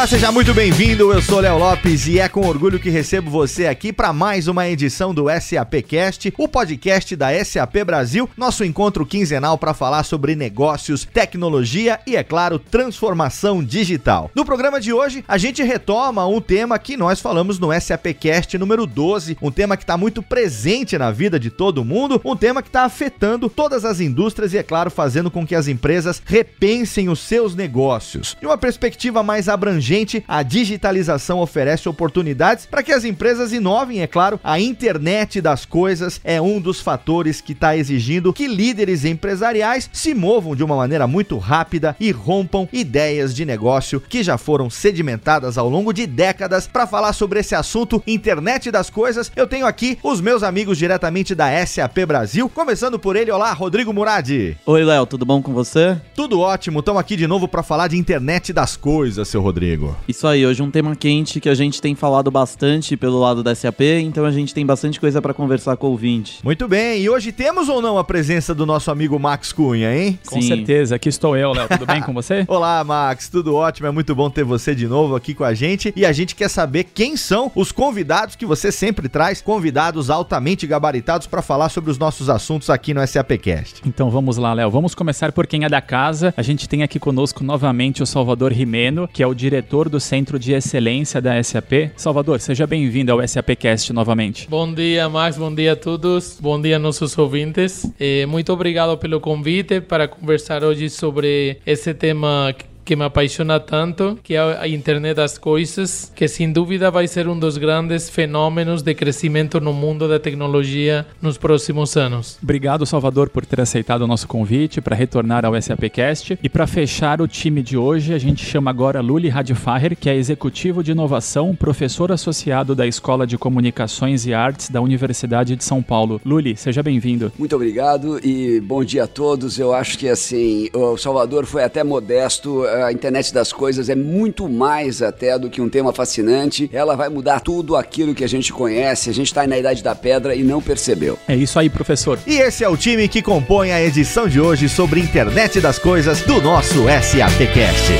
[0.00, 1.12] Olá, seja muito bem-vindo.
[1.12, 4.66] Eu sou Léo Lopes e é com orgulho que recebo você aqui para mais uma
[4.66, 11.04] edição do SAPcast, o podcast da SAP Brasil, nosso encontro quinzenal para falar sobre negócios,
[11.04, 14.30] tecnologia e, é claro, transformação digital.
[14.34, 18.86] No programa de hoje, a gente retoma um tema que nós falamos no SAPcast número
[18.86, 22.70] 12, um tema que está muito presente na vida de todo mundo, um tema que
[22.70, 27.20] está afetando todas as indústrias e, é claro, fazendo com que as empresas repensem os
[27.20, 28.34] seus negócios.
[28.40, 34.02] De uma perspectiva mais abrangente, gente, a digitalização oferece oportunidades para que as empresas inovem,
[34.02, 39.04] é claro, a internet das coisas é um dos fatores que está exigindo que líderes
[39.04, 44.38] empresariais se movam de uma maneira muito rápida e rompam ideias de negócio que já
[44.38, 46.68] foram sedimentadas ao longo de décadas.
[46.68, 51.34] Para falar sobre esse assunto, internet das coisas, eu tenho aqui os meus amigos diretamente
[51.34, 54.30] da SAP Brasil, começando por ele, olá, Rodrigo Murad.
[54.64, 56.00] Oi, Léo, tudo bom com você?
[56.14, 59.79] Tudo ótimo, estamos aqui de novo para falar de internet das coisas, seu Rodrigo.
[60.08, 63.54] Isso aí, hoje um tema quente que a gente tem falado bastante pelo lado da
[63.54, 66.40] SAP, então a gente tem bastante coisa para conversar com o ouvinte.
[66.44, 70.18] Muito bem, e hoje temos ou não a presença do nosso amigo Max Cunha, hein?
[70.26, 70.48] Com Sim.
[70.48, 71.68] certeza, aqui estou eu, Léo.
[71.68, 72.44] Tudo bem com você?
[72.48, 75.92] Olá, Max, tudo ótimo, é muito bom ter você de novo aqui com a gente
[75.96, 80.66] e a gente quer saber quem são os convidados que você sempre traz, convidados altamente
[80.66, 83.82] gabaritados para falar sobre os nossos assuntos aqui no SAPcast.
[83.86, 84.70] Então vamos lá, Léo.
[84.70, 86.34] Vamos começar por quem é da casa.
[86.36, 90.00] A gente tem aqui conosco novamente o Salvador Rimeno, que é o diretor diretor do
[90.00, 91.92] Centro de Excelência da SAP.
[91.96, 94.48] Salvador, seja bem-vindo ao SAPcast novamente.
[94.50, 95.36] Bom dia, Max.
[95.38, 96.38] Bom dia a todos.
[96.40, 97.88] Bom dia, nossos ouvintes.
[98.00, 102.52] Eh, muito obrigado pelo convite para conversar hoje sobre esse tema
[102.84, 107.28] que me apaixona tanto, que é a internet das coisas, que sem dúvida vai ser
[107.28, 112.38] um dos grandes fenômenos de crescimento no mundo da tecnologia nos próximos anos.
[112.42, 116.38] Obrigado, Salvador, por ter aceitado o nosso convite para retornar ao SAPcast.
[116.42, 120.16] E para fechar o time de hoje, a gente chama agora Luli Radfaher, que é
[120.16, 125.82] executivo de inovação, professor associado da Escola de Comunicações e Artes da Universidade de São
[125.82, 126.20] Paulo.
[126.24, 127.32] Luli, seja bem-vindo.
[127.38, 129.58] Muito obrigado e bom dia a todos.
[129.58, 134.48] Eu acho que assim, o Salvador foi até modesto a internet das coisas é muito
[134.48, 136.68] mais até do que um tema fascinante.
[136.72, 139.10] Ela vai mudar tudo aquilo que a gente conhece.
[139.10, 141.18] A gente está na idade da pedra e não percebeu.
[141.28, 142.18] É isso aí, professor.
[142.26, 146.22] E esse é o time que compõe a edição de hoje sobre internet das coisas
[146.22, 147.92] do nosso SAPcast.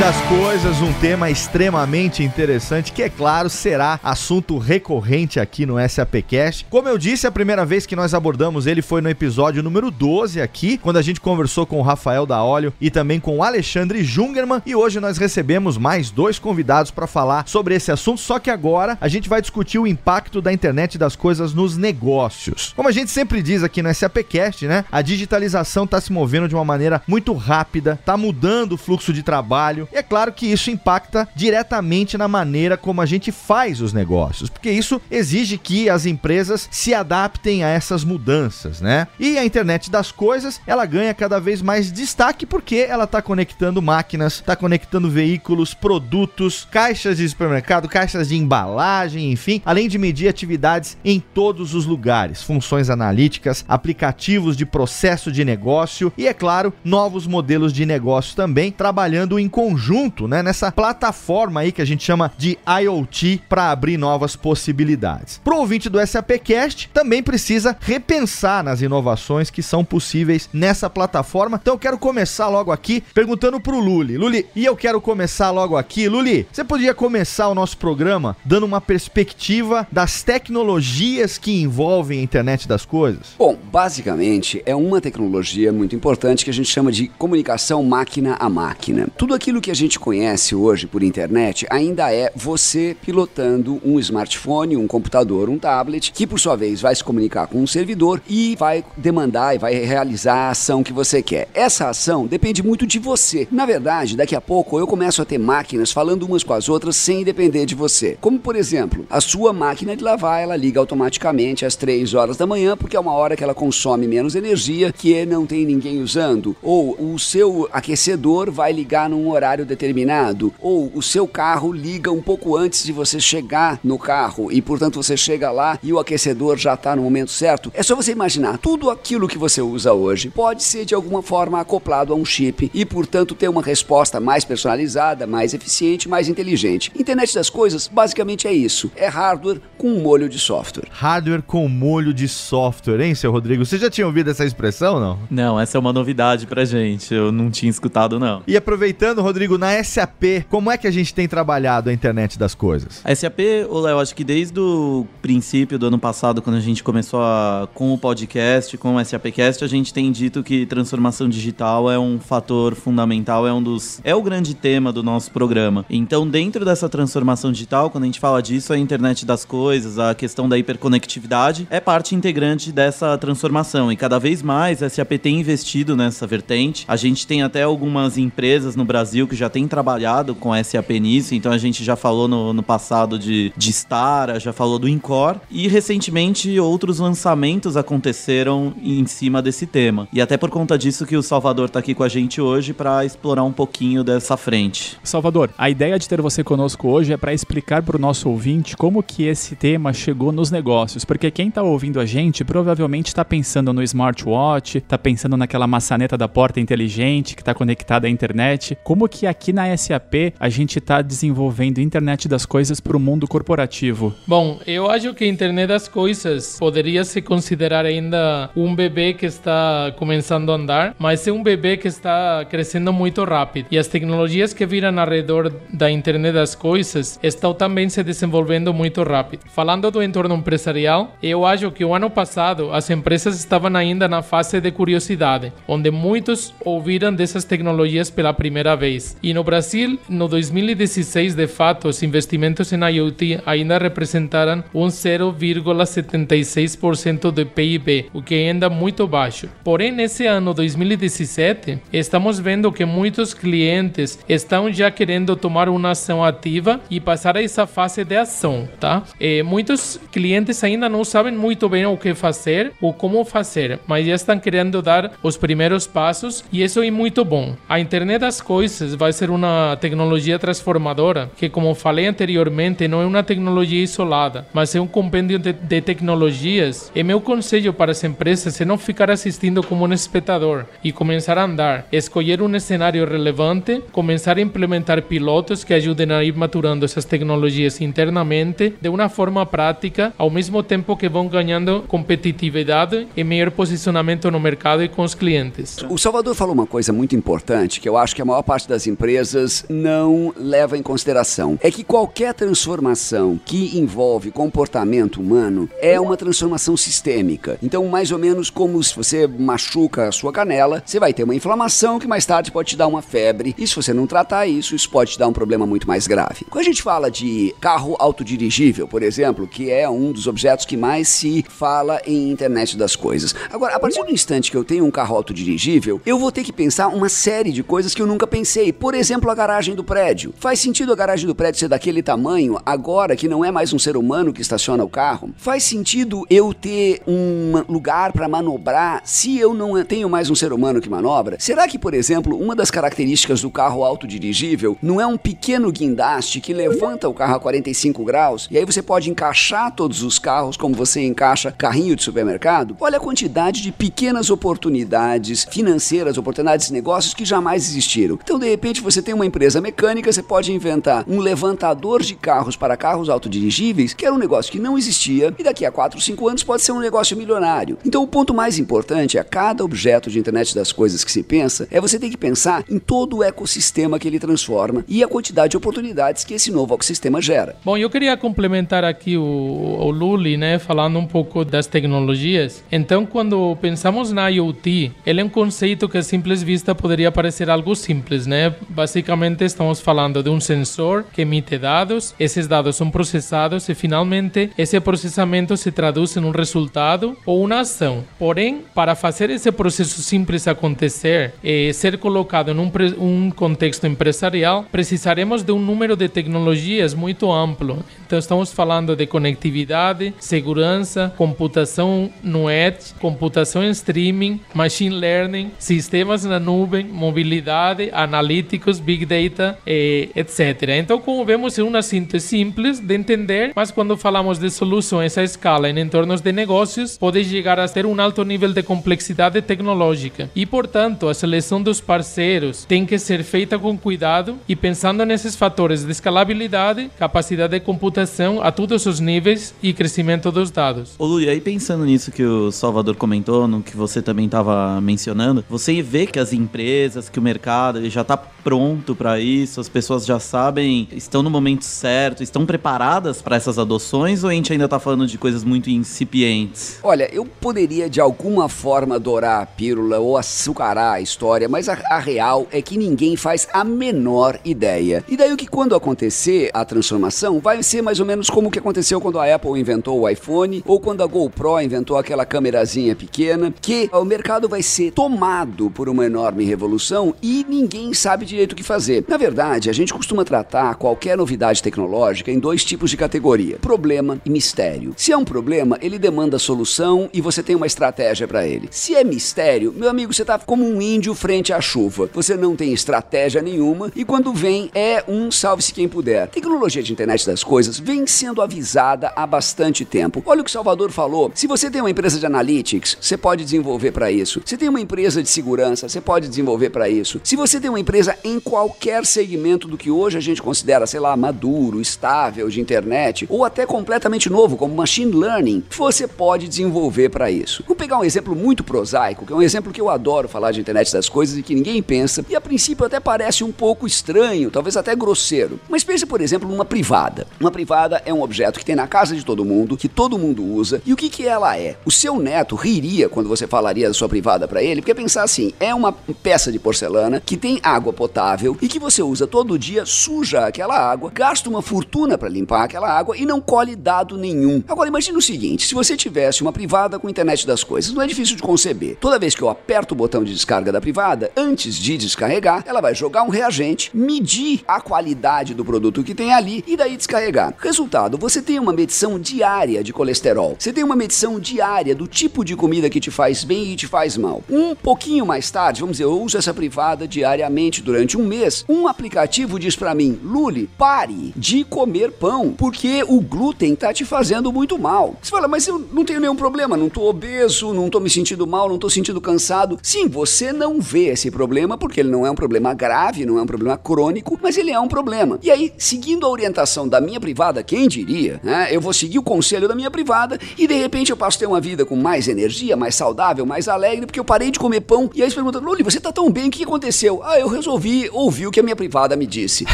[0.00, 6.66] das coisas, um tema extremamente interessante que, é claro, será assunto recorrente aqui no SAPcast.
[6.68, 10.40] Como eu disse, a primeira vez que nós abordamos ele foi no episódio número 12
[10.40, 14.02] aqui, quando a gente conversou com o Rafael da Óleo e também com o Alexandre
[14.02, 14.60] Jungerman.
[14.66, 18.98] E hoje nós recebemos mais dois convidados para falar sobre esse assunto, só que agora
[19.00, 22.72] a gente vai discutir o impacto da internet das coisas nos negócios.
[22.74, 24.84] Como a gente sempre diz aqui no SAPcast, né?
[24.90, 29.22] A digitalização está se movendo de uma maneira muito rápida, está mudando o fluxo de
[29.22, 29.88] trabalho.
[29.92, 34.48] E é claro que isso impacta diretamente na maneira como a gente faz os negócios,
[34.48, 39.06] porque isso exige que as empresas se adaptem a essas mudanças, né?
[39.18, 43.82] E a internet das coisas, ela ganha cada vez mais destaque porque ela está conectando
[43.82, 50.28] máquinas, está conectando veículos, produtos, caixas de supermercado, caixas de embalagem, enfim, além de medir
[50.28, 56.72] atividades em todos os lugares, funções analíticas, aplicativos de processo de negócio e, é claro,
[56.84, 61.84] novos modelos de negócio também, trabalhando em conjunto junto, né, nessa plataforma aí que a
[61.84, 65.40] gente chama de IoT para abrir novas possibilidades.
[65.42, 71.58] Pro ouvinte do SAPcast, também precisa repensar nas inovações que são possíveis nessa plataforma.
[71.60, 74.16] Então eu quero começar logo aqui perguntando pro Luli.
[74.16, 76.08] Luli, e eu quero começar logo aqui.
[76.08, 82.22] Luli, você podia começar o nosso programa dando uma perspectiva das tecnologias que envolvem a
[82.22, 83.34] internet das coisas?
[83.36, 88.48] Bom, basicamente é uma tecnologia muito importante que a gente chama de comunicação máquina a
[88.48, 89.08] máquina.
[89.16, 90.19] Tudo aquilo que a gente conhece
[90.54, 96.38] hoje por internet ainda é você pilotando um smartphone, um computador, um tablet, que por
[96.38, 100.50] sua vez vai se comunicar com um servidor e vai demandar e vai realizar a
[100.50, 101.48] ação que você quer.
[101.54, 103.46] Essa ação depende muito de você.
[103.50, 106.96] Na verdade, daqui a pouco eu começo a ter máquinas falando umas com as outras
[106.96, 108.16] sem depender de você.
[108.20, 112.46] Como por exemplo, a sua máquina de lavar, ela liga automaticamente às 3 horas da
[112.46, 116.56] manhã, porque é uma hora que ela consome menos energia, que não tem ninguém usando.
[116.62, 119.64] Ou o seu aquecedor vai ligar num horário horário
[120.10, 124.60] determinado, ou o seu carro liga um pouco antes de você chegar no carro e,
[124.60, 127.70] portanto, você chega lá e o aquecedor já está no momento certo.
[127.74, 131.60] É só você imaginar, tudo aquilo que você usa hoje pode ser de alguma forma
[131.60, 136.90] acoplado a um chip e, portanto, ter uma resposta mais personalizada, mais eficiente, mais inteligente.
[136.98, 140.88] Internet das coisas basicamente é isso: é hardware com um molho de software.
[140.90, 143.64] Hardware com molho de software, hein, seu Rodrigo?
[143.64, 145.18] Você já tinha ouvido essa expressão, não?
[145.30, 147.14] Não, essa é uma novidade pra gente.
[147.14, 148.42] Eu não tinha escutado, não.
[148.46, 152.54] E aproveitando, Rodrigo, na SAP, como é que a gente tem trabalhado a internet das
[152.54, 153.02] coisas?
[153.04, 153.38] A SAP,
[153.70, 157.92] Léo, acho que desde o princípio do ano passado, quando a gente começou a, com
[157.92, 162.74] o podcast, com o SAPcast, a gente tem dito que transformação digital é um fator
[162.74, 164.00] fundamental, é um dos.
[164.02, 165.84] é o grande tema do nosso programa.
[165.90, 170.14] Então, dentro dessa transformação digital, quando a gente fala disso, a internet das coisas, a
[170.14, 173.92] questão da hiperconectividade, é parte integrante dessa transformação.
[173.92, 176.86] E cada vez mais a SAP tem investido nessa vertente.
[176.88, 179.89] A gente tem até algumas empresas no Brasil que já têm trabalhado
[180.38, 184.52] com SAP nisso, então a gente já falou no, no passado de, de Stara, já
[184.52, 190.08] falou do Incor, e recentemente outros lançamentos aconteceram em cima desse tema.
[190.12, 193.04] E até por conta disso que o Salvador está aqui com a gente hoje para
[193.04, 194.98] explorar um pouquinho dessa frente.
[195.02, 198.76] Salvador, a ideia de ter você conosco hoje é para explicar para o nosso ouvinte
[198.76, 203.24] como que esse tema chegou nos negócios, porque quem está ouvindo a gente provavelmente está
[203.24, 208.76] pensando no smartwatch, está pensando naquela maçaneta da porta inteligente que está conectada à internet.
[208.82, 213.26] Como que aqui na SAP a gente está desenvolvendo internet das coisas para o mundo
[213.26, 214.14] corporativo?
[214.26, 219.26] Bom, eu acho que a internet das coisas poderia se considerar ainda um bebê que
[219.26, 223.66] está começando a andar, mas é um bebê que está crescendo muito rápido.
[223.70, 228.72] E as tecnologias que viram ao redor da internet das coisas estão também se desenvolvendo
[228.72, 229.42] muito rápido.
[229.46, 234.22] Falando do entorno empresarial, eu acho que o ano passado as empresas estavam ainda na
[234.22, 239.16] fase de curiosidade, onde muitos ouviram dessas tecnologias pela primeira vez.
[239.22, 239.59] E no Brasil,
[240.08, 248.20] no 2016, de fato, os investimentos em IoT ainda representaram um 0,76% do PIB, o
[248.22, 249.48] que ainda é muito baixo.
[249.62, 256.24] Porém, nesse ano 2017, estamos vendo que muitos clientes estão já querendo tomar uma ação
[256.24, 259.02] ativa e passar a essa fase de ação, tá?
[259.20, 264.06] E muitos clientes ainda não sabem muito bem o que fazer ou como fazer, mas
[264.06, 267.56] já estão querendo dar os primeiros passos e isso é muito bom.
[267.68, 269.49] A internet das coisas vai ser uma
[269.80, 275.38] tecnologia transformadora que, como falei anteriormente, não é uma tecnologia isolada, mas é um compêndio
[275.38, 276.90] de, de tecnologias.
[276.94, 281.38] E meu conselho para as empresas é não ficar assistindo como um espectador e começar
[281.38, 286.84] a andar, escolher um cenário relevante, começar a implementar pilotos que ajudem a ir maturando
[286.84, 293.24] essas tecnologias internamente de uma forma prática, ao mesmo tempo que vão ganhando competitividade e
[293.24, 295.78] melhor posicionamento no mercado e com os clientes.
[295.88, 298.86] O Salvador falou uma coisa muito importante que eu acho que a maior parte das
[298.86, 301.58] empresas não leva em consideração.
[301.62, 307.58] É que qualquer transformação que envolve comportamento humano é uma transformação sistêmica.
[307.62, 311.34] Então, mais ou menos como se você machuca a sua canela, você vai ter uma
[311.34, 313.54] inflamação que mais tarde pode te dar uma febre.
[313.56, 316.44] E se você não tratar isso, isso pode te dar um problema muito mais grave.
[316.48, 320.76] Quando a gente fala de carro autodirigível, por exemplo, que é um dos objetos que
[320.76, 323.34] mais se fala em internet das coisas.
[323.52, 326.52] Agora, a partir do instante que eu tenho um carro autodirigível, eu vou ter que
[326.52, 328.72] pensar uma série de coisas que eu nunca pensei.
[328.72, 330.34] Por exemplo, a garagem do prédio.
[330.38, 333.78] Faz sentido a garagem do prédio ser daquele tamanho agora que não é mais um
[333.78, 335.30] ser humano que estaciona o carro?
[335.36, 340.52] Faz sentido eu ter um lugar para manobrar se eu não tenho mais um ser
[340.52, 341.36] humano que manobra?
[341.38, 346.40] Será que, por exemplo, uma das características do carro autodirigível não é um pequeno guindaste
[346.40, 350.56] que levanta o carro a 45 graus e aí você pode encaixar todos os carros
[350.56, 352.76] como você encaixa carrinho de supermercado?
[352.80, 358.18] Olha a quantidade de pequenas oportunidades financeiras, oportunidades de negócios que jamais existiram.
[358.22, 362.56] Então, de repente, você tem uma empresa mecânica, você pode inventar um levantador de carros
[362.56, 366.28] para carros autodirigíveis, que era um negócio que não existia, e daqui a 4, 5
[366.28, 367.76] anos pode ser um negócio milionário.
[367.84, 371.68] Então, o ponto mais importante a cada objeto de internet das coisas que se pensa
[371.70, 375.50] é você ter que pensar em todo o ecossistema que ele transforma e a quantidade
[375.50, 377.56] de oportunidades que esse novo ecossistema gera.
[377.62, 382.64] Bom, eu queria complementar aqui o, o Luli, né, falando um pouco das tecnologias.
[382.72, 387.50] Então, quando pensamos na IoT, ele é um conceito que a simples vista poderia parecer
[387.50, 388.54] algo simples, né?
[388.68, 389.09] Basicamente,
[389.40, 394.78] estamos falando de um sensor que emite dados, esses dados são processados e finalmente esse
[394.78, 398.04] processamento se traduz em um resultado ou uma ação.
[398.18, 402.58] Porém, para fazer esse processo simples acontecer e ser colocado em
[402.98, 407.84] um, contexto empresarial, precisaremos de um número de tecnologias muito amplo.
[408.06, 416.24] Então, estamos falando de conectividade, segurança, computação no edge, computação em streaming, machine learning, sistemas
[416.24, 420.70] na nuvem, mobilidade, analíticos, Big Data, eh, etc.
[420.78, 425.22] Então, como vemos, é uma síntese simples de entender, mas quando falamos de soluções a
[425.22, 430.30] escala em entornos de negócios, pode chegar a ter um alto nível de complexidade tecnológica.
[430.34, 435.36] E, portanto, a seleção dos parceiros tem que ser feita com cuidado e pensando nesses
[435.36, 440.94] fatores de escalabilidade, capacidade de computação a todos os níveis e crescimento dos dados.
[440.98, 445.44] Ô Lu, aí pensando nisso que o Salvador comentou, no que você também estava mencionando,
[445.48, 449.68] você vê que as empresas, que o mercado ele já está pronto para isso, as
[449.68, 454.52] pessoas já sabem, estão no momento certo, estão preparadas para essas adoções ou a gente
[454.52, 456.78] ainda está falando de coisas muito incipientes?
[456.82, 461.74] Olha, eu poderia de alguma forma dourar a pílula ou açucarar a história, mas a,
[461.90, 465.04] a real é que ninguém faz a menor ideia.
[465.08, 468.50] E daí o que quando acontecer a transformação vai ser mais ou menos como o
[468.50, 472.94] que aconteceu quando a Apple inventou o iPhone ou quando a GoPro inventou aquela câmerazinha
[472.94, 478.52] pequena, que o mercado vai ser tomado por uma enorme revolução e ninguém sabe direito
[478.52, 479.04] o que fazer.
[479.08, 484.20] Na verdade, a gente costuma tratar qualquer novidade tecnológica em dois tipos de categoria: problema
[484.24, 484.94] e mistério.
[484.96, 488.68] Se é um problema, ele demanda solução e você tem uma estratégia para ele.
[488.70, 492.08] Se é mistério, meu amigo, você tá como um índio frente à chuva.
[492.14, 496.28] Você não tem estratégia nenhuma e quando vem é um salve-se quem puder.
[496.28, 500.22] Tecnologia de internet das coisas vem sendo avisada há bastante tempo.
[500.24, 501.32] Olha o que o Salvador falou.
[501.34, 504.40] Se você tem uma empresa de analytics, você pode desenvolver para isso.
[504.44, 507.20] Se tem uma empresa de segurança, você pode desenvolver para isso.
[507.24, 511.00] Se você tem uma empresa em qualquer segmento do que hoje a gente considera, sei
[511.00, 517.08] lá, maduro, estável de internet, ou até completamente novo, como machine learning, você pode desenvolver
[517.08, 517.64] para isso.
[517.66, 520.60] Vou pegar um exemplo muito prosaico, que é um exemplo que eu adoro falar de
[520.60, 524.50] internet das coisas e que ninguém pensa, e a princípio até parece um pouco estranho,
[524.50, 525.58] talvez até grosseiro.
[525.66, 527.26] Mas pense, por exemplo, numa privada.
[527.40, 530.44] Uma privada é um objeto que tem na casa de todo mundo, que todo mundo
[530.44, 531.76] usa, e o que, que ela é?
[531.86, 535.54] O seu neto riria quando você falaria da sua privada para ele, porque pensar assim,
[535.58, 539.84] é uma peça de porcelana que tem água potável e que você usa todo dia,
[539.86, 544.62] suja aquela água, gasta uma fortuna para limpar aquela água e não colhe dado nenhum.
[544.68, 548.06] Agora imagine o seguinte, se você tivesse uma privada com internet das coisas, não é
[548.06, 548.96] difícil de conceber.
[549.00, 552.80] Toda vez que eu aperto o botão de descarga da privada, antes de descarregar, ela
[552.80, 557.54] vai jogar um reagente, medir a qualidade do produto que tem ali e daí descarregar.
[557.58, 560.56] Resultado, você tem uma medição diária de colesterol.
[560.58, 563.86] Você tem uma medição diária do tipo de comida que te faz bem e te
[563.86, 564.42] faz mal.
[564.48, 568.39] Um pouquinho mais tarde, vamos dizer, eu uso essa privada diariamente durante um mês.
[568.68, 574.04] Um aplicativo diz para mim, Luli, pare de comer pão, porque o glúten tá te
[574.04, 575.16] fazendo muito mal.
[575.20, 578.46] Você fala, mas eu não tenho nenhum problema, não tô obeso, não tô me sentindo
[578.46, 579.78] mal, não tô sentindo cansado.
[579.82, 583.42] Sim, você não vê esse problema porque ele não é um problema grave, não é
[583.42, 585.38] um problema crônico, mas ele é um problema.
[585.42, 588.68] E aí, seguindo a orientação da minha privada, quem diria, né?
[588.70, 591.46] Eu vou seguir o conselho da minha privada e de repente eu passo a ter
[591.46, 595.10] uma vida com mais energia, mais saudável, mais alegre, porque eu parei de comer pão.
[595.14, 597.20] E aí você pergunta, Luli, você tá tão bem, o que aconteceu?
[597.22, 599.66] Ah, eu resolvi ouvir o que a minha privada me disse.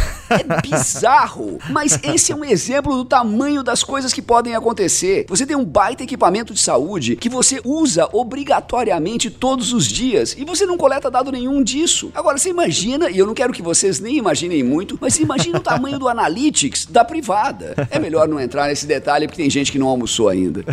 [0.29, 5.27] É bizarro, mas esse é um exemplo do tamanho das coisas que podem acontecer.
[5.29, 10.45] Você tem um baita equipamento de saúde que você usa obrigatoriamente todos os dias e
[10.45, 12.11] você não coleta dado nenhum disso.
[12.15, 15.61] Agora você imagina, e eu não quero que vocês nem imaginem muito, mas imagina o
[15.63, 17.75] tamanho do analytics da privada.
[17.91, 20.65] É melhor não entrar nesse detalhe porque tem gente que não almoçou ainda.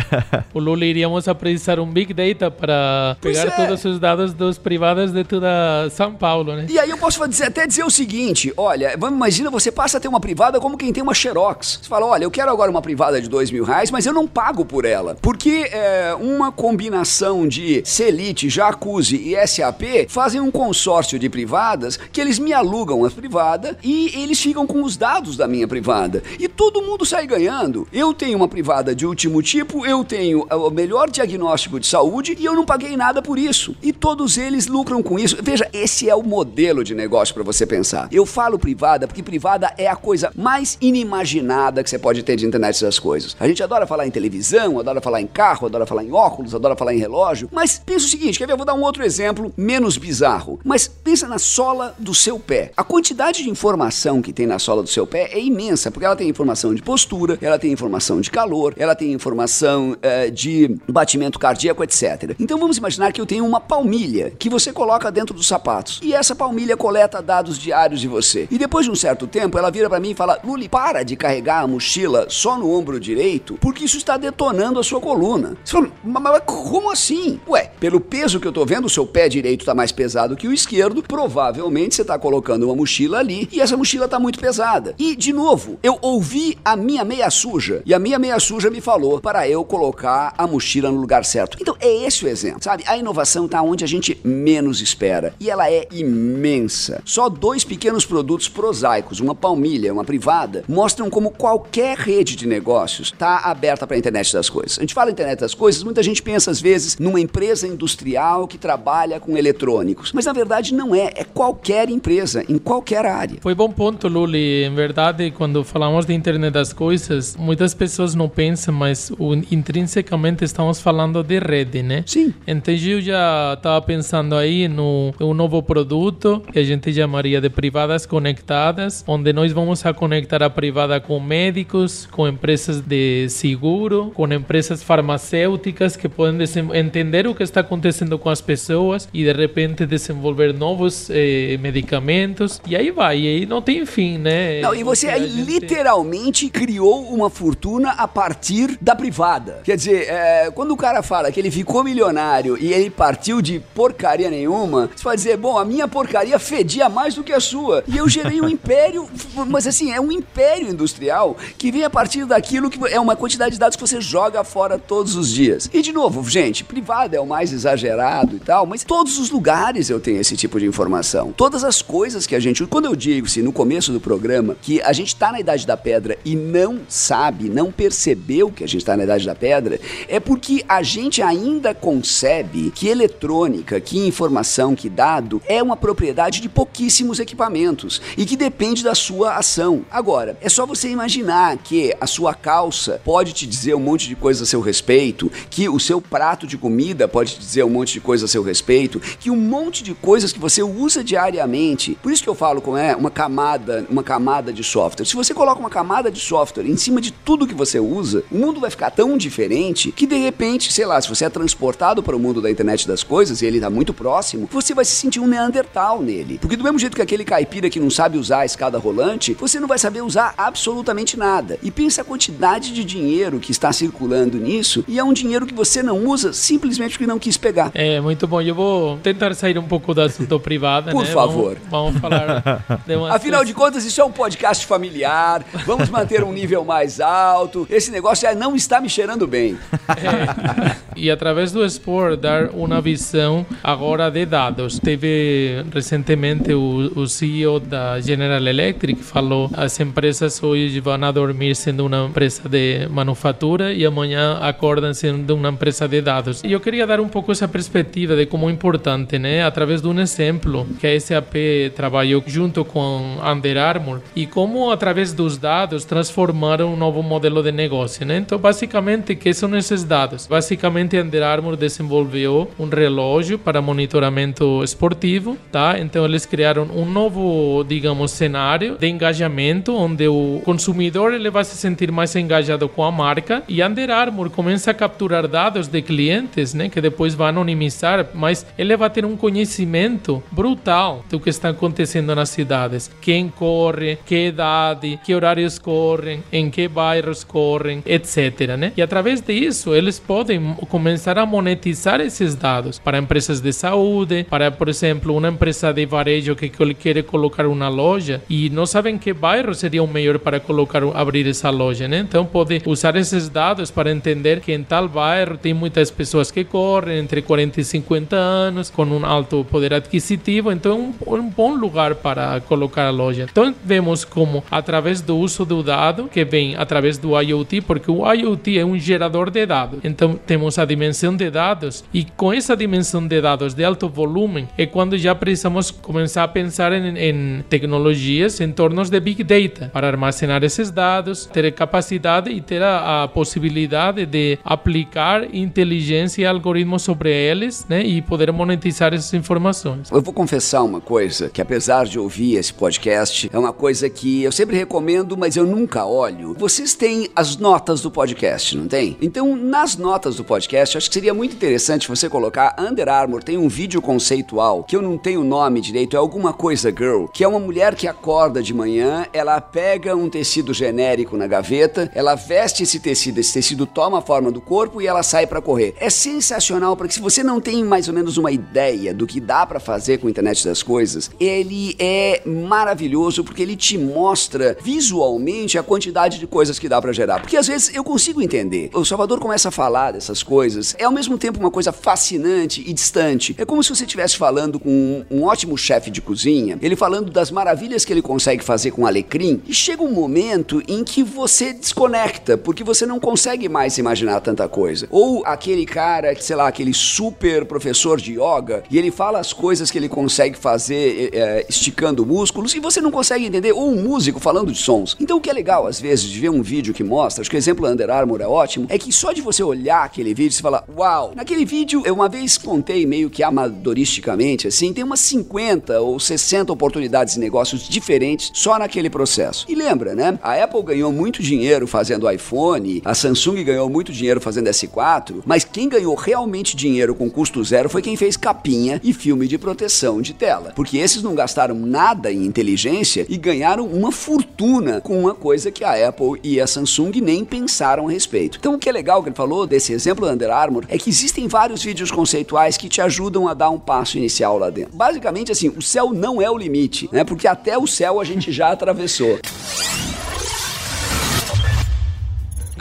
[0.52, 3.50] O Lula iríamos a precisar um Big Data para pegar é.
[3.50, 6.66] todos os dados dos privados de toda São Paulo, né?
[6.68, 10.06] E aí eu posso dizer- até dizer o seguinte, olha, imagina você passa a ter
[10.06, 11.80] uma privada como quem tem uma Xerox.
[11.82, 14.28] Você fala, olha, eu quero agora uma privada de dois mil reais, mas eu não
[14.28, 15.16] pago por ela.
[15.20, 22.20] Porque é, uma combinação de Celite, Jacuzzi e SAP fazem um consórcio de privadas que
[22.20, 26.22] eles me alugam as privadas e eles ficam com os dados da minha privada.
[26.38, 27.88] E todo mundo sai ganhando.
[27.92, 32.44] Eu tenho uma privada de último tipo, eu tenho o melhor diagnóstico de saúde e
[32.44, 33.74] eu não paguei nada por isso.
[33.82, 35.36] E todos eles lucram com isso.
[35.42, 38.08] Veja, esse é o modelo de negócio para você pensar.
[38.10, 42.46] Eu falo privada porque privada é a coisa mais inimaginada que você pode ter de
[42.46, 43.36] internet das coisas.
[43.38, 46.76] A gente adora falar em televisão, adora falar em carro, adora falar em óculos, adora
[46.76, 48.52] falar em relógio, mas pensa o seguinte, quer ver?
[48.52, 52.72] Eu vou dar um outro exemplo menos bizarro, mas pensa na sola do seu pé.
[52.76, 56.16] A quantidade de informação que tem na sola do seu pé é imensa, porque ela
[56.16, 61.38] tem informação de postura, ela tem informação de calor, ela tem informação eh, de batimento
[61.38, 62.34] cardíaco, etc.
[62.38, 66.00] Então vamos imaginar que eu tenho uma palmilha que você coloca dentro dos sapatos.
[66.02, 68.48] E essa palmilha coleta dados diários de você.
[68.50, 71.16] E depois de um certo tempo, ela vira para mim e fala: Luli, para de
[71.16, 75.56] carregar a mochila só no ombro direito, porque isso está detonando a sua coluna.
[75.64, 77.40] Você fala, mas, como assim?
[77.48, 80.48] Ué, pelo peso que eu tô vendo, o seu pé direito está mais pesado que
[80.48, 84.94] o esquerdo, provavelmente você está colocando uma mochila ali e essa mochila está muito pesada.
[84.98, 88.80] E, de novo, eu ouvi a minha meia suja e a minha meia suja me
[88.80, 91.56] falou para eu colocar a mochila no lugar certo.
[91.60, 92.84] Então, é esse o exemplo, sabe?
[92.86, 97.02] A inovação está onde a gente menos espera e ela é imensa.
[97.04, 103.08] Só dois pequenos produtos prosaicos, uma palmilha, uma privada, mostram como qualquer rede de negócios
[103.08, 104.78] está aberta para a internet das coisas.
[104.78, 108.56] A gente fala internet das coisas, muita gente pensa às vezes numa empresa industrial que
[108.56, 113.36] trabalha com eletrônicos, mas na verdade não é, é qualquer empresa, em qualquer área.
[113.42, 114.64] Foi bom ponto, Luli.
[114.64, 120.42] Em verdade, quando falamos de internet das coisas, muitas pessoas não pensam, mas o, intrinsecamente
[120.44, 122.04] estamos falando de rede, né?
[122.06, 122.32] Sim.
[122.46, 126.90] Então eu já estava pensando aí no um novo produto que a gente
[127.24, 133.28] de privadas conectadas, onde nós vamos a conectar a privada com médicos, com empresas de
[133.28, 139.24] seguro, com empresas farmacêuticas que podem entender o que está acontecendo com as pessoas e
[139.24, 142.60] de repente desenvolver novos eh, medicamentos.
[142.66, 144.60] E aí vai, e aí não tem fim, né?
[144.60, 145.44] Não, e você aí gente...
[145.44, 149.60] literalmente criou uma fortuna a partir da privada.
[149.64, 153.60] Quer dizer, é, quando o cara fala que ele ficou milionário e ele partiu de
[153.74, 157.84] porcaria nenhuma, você pode dizer, bom, a minha porcaria fedia mais do que a sua.
[157.86, 159.08] E eu gerei um império,
[159.48, 163.52] mas assim, é um império industrial que vem a partir daquilo que é uma quantidade
[163.52, 165.68] de dados que você joga fora todos os dias.
[165.72, 169.90] E de novo, gente, privada é o mais exagerado e tal, mas todos os lugares
[169.90, 171.32] eu tenho esse tipo de informação.
[171.32, 172.64] Todas as coisas que a gente.
[172.66, 175.76] Quando eu digo, assim, no começo do programa, que a gente está na Idade da
[175.76, 180.18] Pedra e não sabe, não percebeu que a gente está na Idade da Pedra, é
[180.18, 186.48] porque a gente ainda concebe que eletrônica, que informação, que dado é uma propriedade de
[186.48, 189.84] pouquíssimos equipamentos e que depende da sua ação.
[189.90, 194.16] Agora, é só você imaginar que a sua calça pode te dizer um monte de
[194.16, 197.94] coisa a seu respeito, que o seu prato de comida pode te dizer um monte
[197.94, 201.98] de coisa a seu respeito, que um monte de coisas que você usa diariamente.
[202.02, 205.06] Por isso que eu falo com é uma camada, uma camada de software.
[205.06, 208.38] Se você coloca uma camada de software em cima de tudo que você usa, o
[208.38, 212.16] mundo vai ficar tão diferente que de repente, sei lá, se você é transportado para
[212.16, 215.20] o mundo da internet das coisas e ele está muito próximo, você vai se sentir
[215.20, 216.38] um Neandertal nele.
[216.38, 219.58] Porque do mesmo jeito que aquele caipira que não sabe usar a escada rolante, você
[219.60, 221.58] não vai saber usar absolutamente nada.
[221.62, 225.54] E pensa a quantidade de dinheiro que está circulando nisso e é um dinheiro que
[225.54, 227.70] você não usa simplesmente porque não quis pegar.
[227.74, 228.40] É, muito bom.
[228.40, 231.10] Eu vou tentar sair um pouco da assunto privado, Por né?
[231.10, 231.56] favor.
[231.70, 232.64] Vamos, vamos falar.
[233.12, 235.44] Afinal de contas, isso é um podcast familiar.
[235.66, 237.66] Vamos manter um nível mais alto.
[237.70, 239.58] Esse negócio já não está me cheirando bem.
[239.88, 240.76] É.
[240.96, 244.78] E através do Sport, dar uma visão agora de dados.
[244.78, 251.86] Teve recentemente o, o CEO da General Electric falou as empresas hoje vão dormir sendo
[251.86, 256.42] uma empresa de manufatura e amanhã acordam sendo uma empresa de dados.
[256.44, 259.44] E eu queria dar um pouco essa perspectiva de como é importante, né?
[259.44, 261.34] Através de um exemplo que a SAP
[261.74, 267.52] trabalhou junto com Under Armour e como através dos dados transformaram um novo modelo de
[267.52, 268.18] negócio, né?
[268.18, 270.26] Então, basicamente, que são esses dados?
[270.26, 275.78] Basicamente, Under Armour desenvolveu um relógio para monitoramento esportivo, tá?
[275.78, 281.56] Então, eles criaram um novo, digamos, cenário de engajamento onde o consumidor ele vai se
[281.56, 286.54] sentir mais engajado com a marca e Under Armour começa a capturar dados de clientes,
[286.54, 291.50] né, que depois vai anonimizar, mas ele vai ter um conhecimento brutal do que está
[291.50, 298.56] acontecendo nas cidades, quem corre, que idade, que horários correm, em que bairros correm, etc.
[298.58, 298.72] Né?
[298.76, 304.50] E através disso, eles podem começar a monetizar esses dados para empresas de saúde, para,
[304.50, 309.12] por exemplo, uma empresa de varejo que quer colocar uma loja e não sabem que
[309.12, 311.98] bairro seria o melhor para colocar abrir essa loja, né?
[311.98, 316.44] Então pode usar esses dados para entender que em tal bairro tem muitas pessoas que
[316.44, 321.28] correm entre 40 e 50 anos, com um alto poder adquisitivo, então é um, um
[321.28, 323.26] bom lugar para colocar a loja.
[323.30, 328.10] Então vemos como através do uso do dado, que vem através do IoT, porque o
[328.12, 329.80] IoT é um gerador de dados.
[329.82, 334.46] Então temos a dimensão de dados e com essa dimensão de dados de alto volume
[334.56, 339.70] é quando já precisamos começar a pensar em, em tecnologias em torno de Big Data
[339.72, 346.26] para armazenar esses dados, ter capacidade e ter a, a possibilidade de aplicar inteligência e
[346.26, 349.90] algoritmos sobre eles né, e poder monetizar essas informações.
[349.90, 354.22] Eu vou confessar uma coisa, que apesar de ouvir esse podcast, é uma coisa que
[354.22, 356.34] eu sempre recomendo, mas eu nunca olho.
[356.38, 358.96] Vocês têm as notas do podcast, não tem?
[359.00, 363.38] Então, nas notas do podcast, acho que seria muito interessante você colocar Under Armour tem
[363.38, 367.24] um vídeo conceitual que eu não tenho o nome direito, é alguma coisa girl, que
[367.24, 372.14] é uma mulher que acorda de manhã, ela pega um tecido genérico na gaveta, ela
[372.14, 375.74] veste esse tecido, esse tecido toma a forma do corpo e ela sai para correr.
[375.78, 379.46] É sensacional porque se você não tem mais ou menos uma ideia do que dá
[379.46, 385.58] para fazer com a internet das coisas, ele é maravilhoso porque ele te mostra visualmente
[385.58, 387.20] a quantidade de coisas que dá para gerar.
[387.20, 388.70] Porque às vezes eu consigo entender.
[388.74, 392.72] O Salvador começa a falar dessas coisas, é ao mesmo tempo uma coisa fascinante e
[392.72, 393.34] distante.
[393.38, 397.10] É como se você estivesse falando com um, um ótimo chefe de cozinha, ele falando
[397.10, 401.52] das maravilhas que ele consegue fazer com alecrim, e chega um momento em que você
[401.52, 404.86] desconecta, porque você não consegue mais imaginar tanta coisa.
[404.90, 409.70] Ou aquele cara, sei lá, aquele super professor de yoga, e ele fala as coisas
[409.70, 414.18] que ele consegue fazer é, esticando músculos, e você não consegue entender, ou um músico
[414.18, 414.96] falando de sons.
[415.00, 417.36] Então o que é legal, às vezes, de ver um vídeo que mostra, acho que
[417.36, 420.42] o exemplo Under Armour é ótimo, é que só de você olhar aquele vídeo, você
[420.42, 421.12] fala, uau!
[421.14, 426.13] Naquele vídeo, eu uma vez contei meio que amadoristicamente, assim, tem umas 50 ou 60
[426.52, 429.46] oportunidades de negócios diferentes só naquele processo.
[429.48, 430.18] E lembra, né?
[430.22, 435.44] A Apple ganhou muito dinheiro fazendo iPhone, a Samsung ganhou muito dinheiro fazendo S4, mas
[435.44, 440.00] quem ganhou realmente dinheiro com custo zero foi quem fez capinha e filme de proteção
[440.00, 440.52] de tela.
[440.54, 445.64] Porque esses não gastaram nada em inteligência e ganharam uma fortuna com uma coisa que
[445.64, 448.38] a Apple e a Samsung nem pensaram a respeito.
[448.38, 450.90] Então o que é legal que ele falou desse exemplo da Under Armour é que
[450.90, 454.76] existem vários vídeos conceituais que te ajudam a dar um passo inicial lá dentro.
[454.76, 457.04] Basicamente assim, o céu não é o limite, né?
[457.04, 459.18] Porque até o céu a gente já atravessou.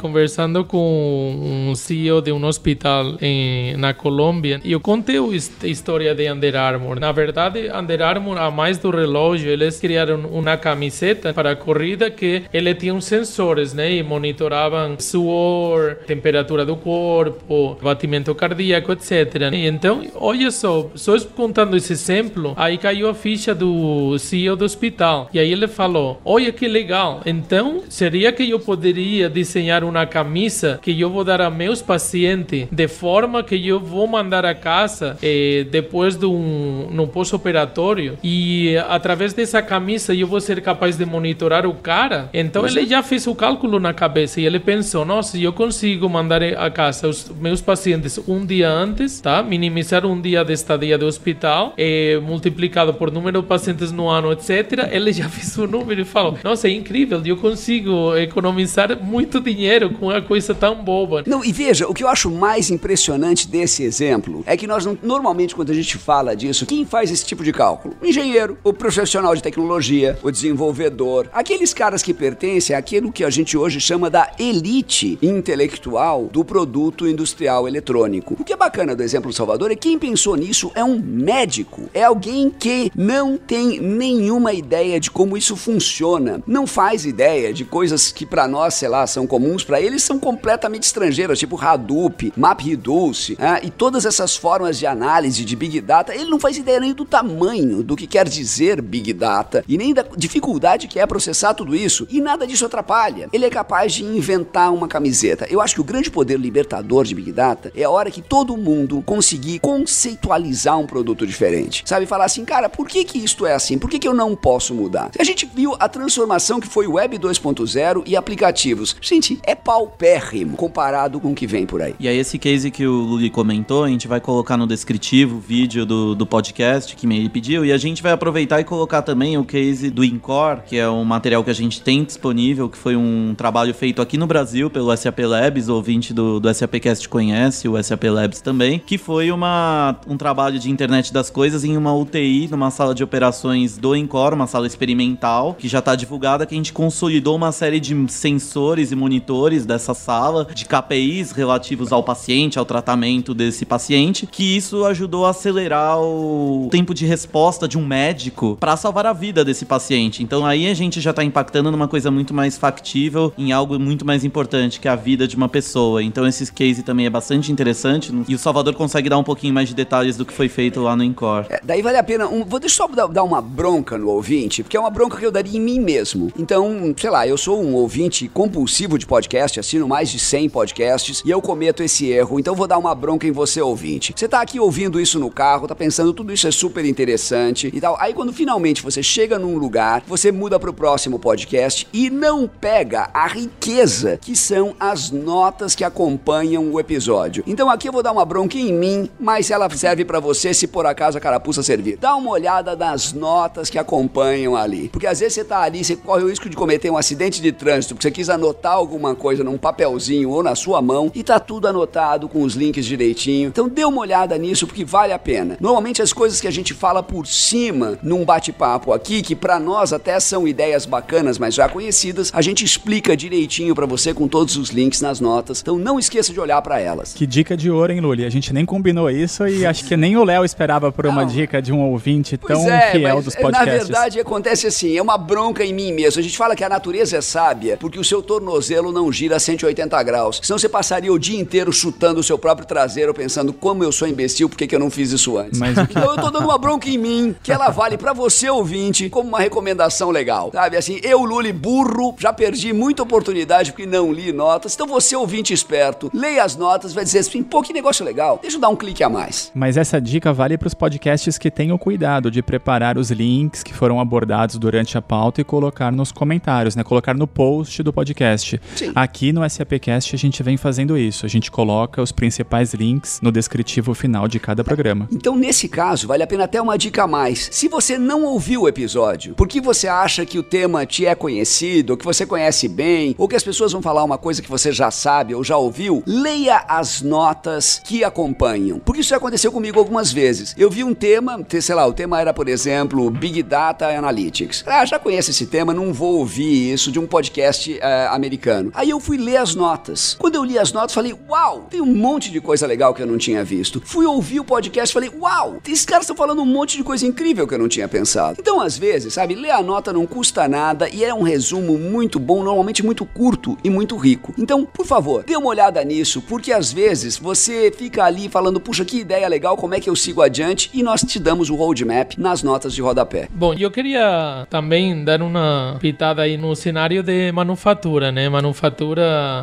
[0.03, 6.13] Conversando com um CEO de um hospital em, na Colômbia e eu contei a história
[6.13, 6.99] de Under Armour.
[6.99, 12.11] Na verdade, Under Armour, a mais do relógio, eles criaram uma camiseta para a corrida
[12.11, 13.93] que ele tinha uns sensores, né?
[13.93, 19.53] E monitoravam suor, temperatura do corpo, batimento cardíaco, etc.
[19.53, 24.65] E então, olha só, só contando esse exemplo, aí caiu a ficha do CEO do
[24.65, 25.29] hospital.
[25.33, 30.05] E aí ele falou: Olha que legal, então seria que eu poderia desenhar um uma
[30.05, 34.55] camisa que eu vou dar a meus pacientes de forma que eu vou mandar a
[34.55, 40.97] casa eh, depois de um no pós-operatório e através dessa camisa eu vou ser capaz
[40.97, 42.29] de monitorar o cara.
[42.33, 46.43] Então ele já fez o cálculo na cabeça e ele pensou, nossa, eu consigo mandar
[46.43, 49.43] a casa os meus pacientes um dia antes, tá?
[49.43, 54.31] Minimizar um dia de estadia do hospital, eh, multiplicado por número de pacientes no ano,
[54.31, 54.89] etc.
[54.91, 59.82] Ele já fez o número e falou, nossa, é incrível, eu consigo economizar muito dinheiro
[59.89, 61.23] com uma coisa tão boba.
[61.25, 65.55] Não, e veja, o que eu acho mais impressionante desse exemplo é que nós normalmente
[65.55, 67.95] quando a gente fala disso, quem faz esse tipo de cálculo?
[68.01, 73.29] O engenheiro, o profissional de tecnologia, o desenvolvedor, aqueles caras que pertencem àquilo que a
[73.29, 78.35] gente hoje chama da elite intelectual do produto industrial eletrônico.
[78.39, 80.97] O que é bacana do exemplo do Salvador é que quem pensou nisso é um
[80.97, 87.53] médico, é alguém que não tem nenhuma ideia de como isso funciona, não faz ideia
[87.53, 91.59] de coisas que para nós, sei lá, são comuns para eles são completamente estrangeiras, tipo
[91.59, 93.59] Hadoop, MapReduce, né?
[93.63, 97.03] e todas essas formas de análise de Big Data, ele não faz ideia nem do
[97.03, 101.75] tamanho do que quer dizer Big Data e nem da dificuldade que é processar tudo
[101.75, 103.29] isso, e nada disso atrapalha.
[103.33, 105.47] Ele é capaz de inventar uma camiseta.
[105.49, 108.55] Eu acho que o grande poder libertador de Big Data é a hora que todo
[108.55, 111.81] mundo conseguir conceitualizar um produto diferente.
[111.83, 113.79] Sabe, falar assim, cara, por que que isto é assim?
[113.79, 115.09] Por que que eu não posso mudar?
[115.17, 118.95] A gente viu a transformação que foi Web 2.0 e aplicativos.
[119.01, 121.95] Gente, é paupérrimo comparado com o que vem por aí.
[121.99, 125.85] E aí, esse case que o Luli comentou, a gente vai colocar no descritivo vídeo
[125.85, 129.45] do, do podcast que ele pediu, e a gente vai aproveitar e colocar também o
[129.45, 133.33] case do Incor, que é um material que a gente tem disponível, que foi um
[133.35, 138.05] trabalho feito aqui no Brasil pelo SAP Labs, ouvinte do, do SAPcast conhece o SAP
[138.05, 142.71] Labs também, que foi uma, um trabalho de internet das coisas em uma UTI, numa
[142.71, 146.73] sala de operações do Incor, uma sala experimental, que já está divulgada, que a gente
[146.73, 152.65] consolidou uma série de sensores e monitores dessa sala, de KPIs relativos ao paciente, ao
[152.65, 158.57] tratamento desse paciente, que isso ajudou a acelerar o tempo de resposta de um médico
[158.59, 160.21] para salvar a vida desse paciente.
[160.21, 164.05] Então aí a gente já está impactando numa coisa muito mais factível, em algo muito
[164.05, 166.03] mais importante, que a vida de uma pessoa.
[166.03, 169.69] Então esse case também é bastante interessante e o Salvador consegue dar um pouquinho mais
[169.69, 171.45] de detalhes do que foi feito lá no Incor.
[171.49, 174.75] É, daí vale a pena, um, vou deixar só dar uma bronca no ouvinte, porque
[174.75, 176.31] é uma bronca que eu daria em mim mesmo.
[176.37, 180.49] Então, sei lá, eu sou um ouvinte compulsivo de podcast podcast, assino mais de 100
[180.49, 184.13] podcasts e eu cometo esse erro, então vou dar uma bronca em você, ouvinte.
[184.15, 187.81] Você tá aqui ouvindo isso no carro, tá pensando tudo isso é super interessante e
[187.81, 187.97] tal.
[187.99, 193.09] Aí quando finalmente você chega num lugar, você muda pro próximo podcast e não pega
[193.11, 197.43] a riqueza que são as notas que acompanham o episódio.
[197.47, 200.67] Então aqui eu vou dar uma bronca em mim, mas ela serve para você se
[200.67, 201.97] por acaso a carapuça servir.
[201.97, 205.95] Dá uma olhada nas notas que acompanham ali, porque às vezes você tá ali, você
[205.95, 209.22] corre o risco de cometer um acidente de trânsito, porque você quis anotar alguma coisa
[209.23, 213.47] coisa num papelzinho ou na sua mão e tá tudo anotado com os links direitinho.
[213.47, 215.55] Então dê uma olhada nisso porque vale a pena.
[215.61, 219.93] Normalmente as coisas que a gente fala por cima num bate-papo aqui, que para nós
[219.93, 224.57] até são ideias bacanas, mas já conhecidas, a gente explica direitinho para você com todos
[224.57, 225.61] os links nas notas.
[225.61, 227.13] Então não esqueça de olhar para elas.
[227.13, 228.25] Que dica de ouro, hein, Luli?
[228.25, 231.61] A gente nem combinou isso e acho que nem o Léo esperava por uma dica
[231.61, 233.67] de um ouvinte tão é, fiel dos podcasts.
[233.67, 236.19] Na verdade, acontece assim, é uma bronca em mim mesmo.
[236.19, 239.39] A gente fala que a natureza é sábia porque o seu tornozelo não gira a
[239.39, 240.41] 180 graus.
[240.43, 244.07] Senão você passaria o dia inteiro chutando o seu próprio traseiro, pensando como eu sou
[244.07, 245.59] imbecil, por que, eu não fiz isso antes?
[245.59, 245.77] Mas...
[245.77, 249.29] Então eu tô dando uma bronca em mim, que ela vale para você, ouvinte, como
[249.29, 250.49] uma recomendação legal.
[250.51, 254.73] Sabe, assim, eu, Luli, burro, já perdi muita oportunidade porque não li notas.
[254.73, 258.39] Então você, ouvinte esperto, leia as notas, vai dizer assim, pô, que negócio legal.
[258.41, 259.51] Deixa eu dar um clique a mais.
[259.53, 263.73] Mas essa dica vale para os podcasts que tenham cuidado de preparar os links que
[263.73, 266.83] foram abordados durante a pauta e colocar nos comentários, né?
[266.83, 268.59] Colocar no post do podcast.
[268.75, 268.91] Sim.
[269.03, 271.25] Aqui no SAPcast a gente vem fazendo isso.
[271.25, 275.09] A gente coloca os principais links no descritivo final de cada programa.
[275.11, 277.49] Então, nesse caso, vale a pena até uma dica a mais.
[277.51, 281.97] Se você não ouviu o episódio, porque você acha que o tema te é conhecido,
[281.97, 284.89] que você conhece bem, ou que as pessoas vão falar uma coisa que você já
[284.89, 288.79] sabe ou já ouviu, leia as notas que acompanham.
[288.79, 290.55] Porque isso aconteceu comigo algumas vezes.
[290.57, 294.63] Eu vi um tema, sei lá, o tema era, por exemplo, Big Data Analytics.
[294.65, 298.71] Ah, já conheço esse tema, não vou ouvir isso de um podcast uh, americano.
[298.73, 300.15] Aí eu fui ler as notas.
[300.19, 303.07] Quando eu li as notas, falei, uau, tem um monte de coisa legal que eu
[303.07, 303.81] não tinha visto.
[303.83, 307.47] Fui ouvir o podcast, falei, uau, esses caras estão falando um monte de coisa incrível
[307.47, 308.37] que eu não tinha pensado.
[308.39, 312.19] Então, às vezes, sabe, ler a nota não custa nada e é um resumo muito
[312.19, 314.33] bom, normalmente muito curto e muito rico.
[314.37, 318.85] Então, por favor, dê uma olhada nisso, porque às vezes você fica ali falando, puxa,
[318.85, 320.69] que ideia legal, como é que eu sigo adiante?
[320.73, 323.27] E nós te damos o roadmap nas notas de rodapé.
[323.33, 328.29] Bom, eu queria também dar uma pitada aí no cenário de manufatura, né?
[328.29, 328.82] Manufatura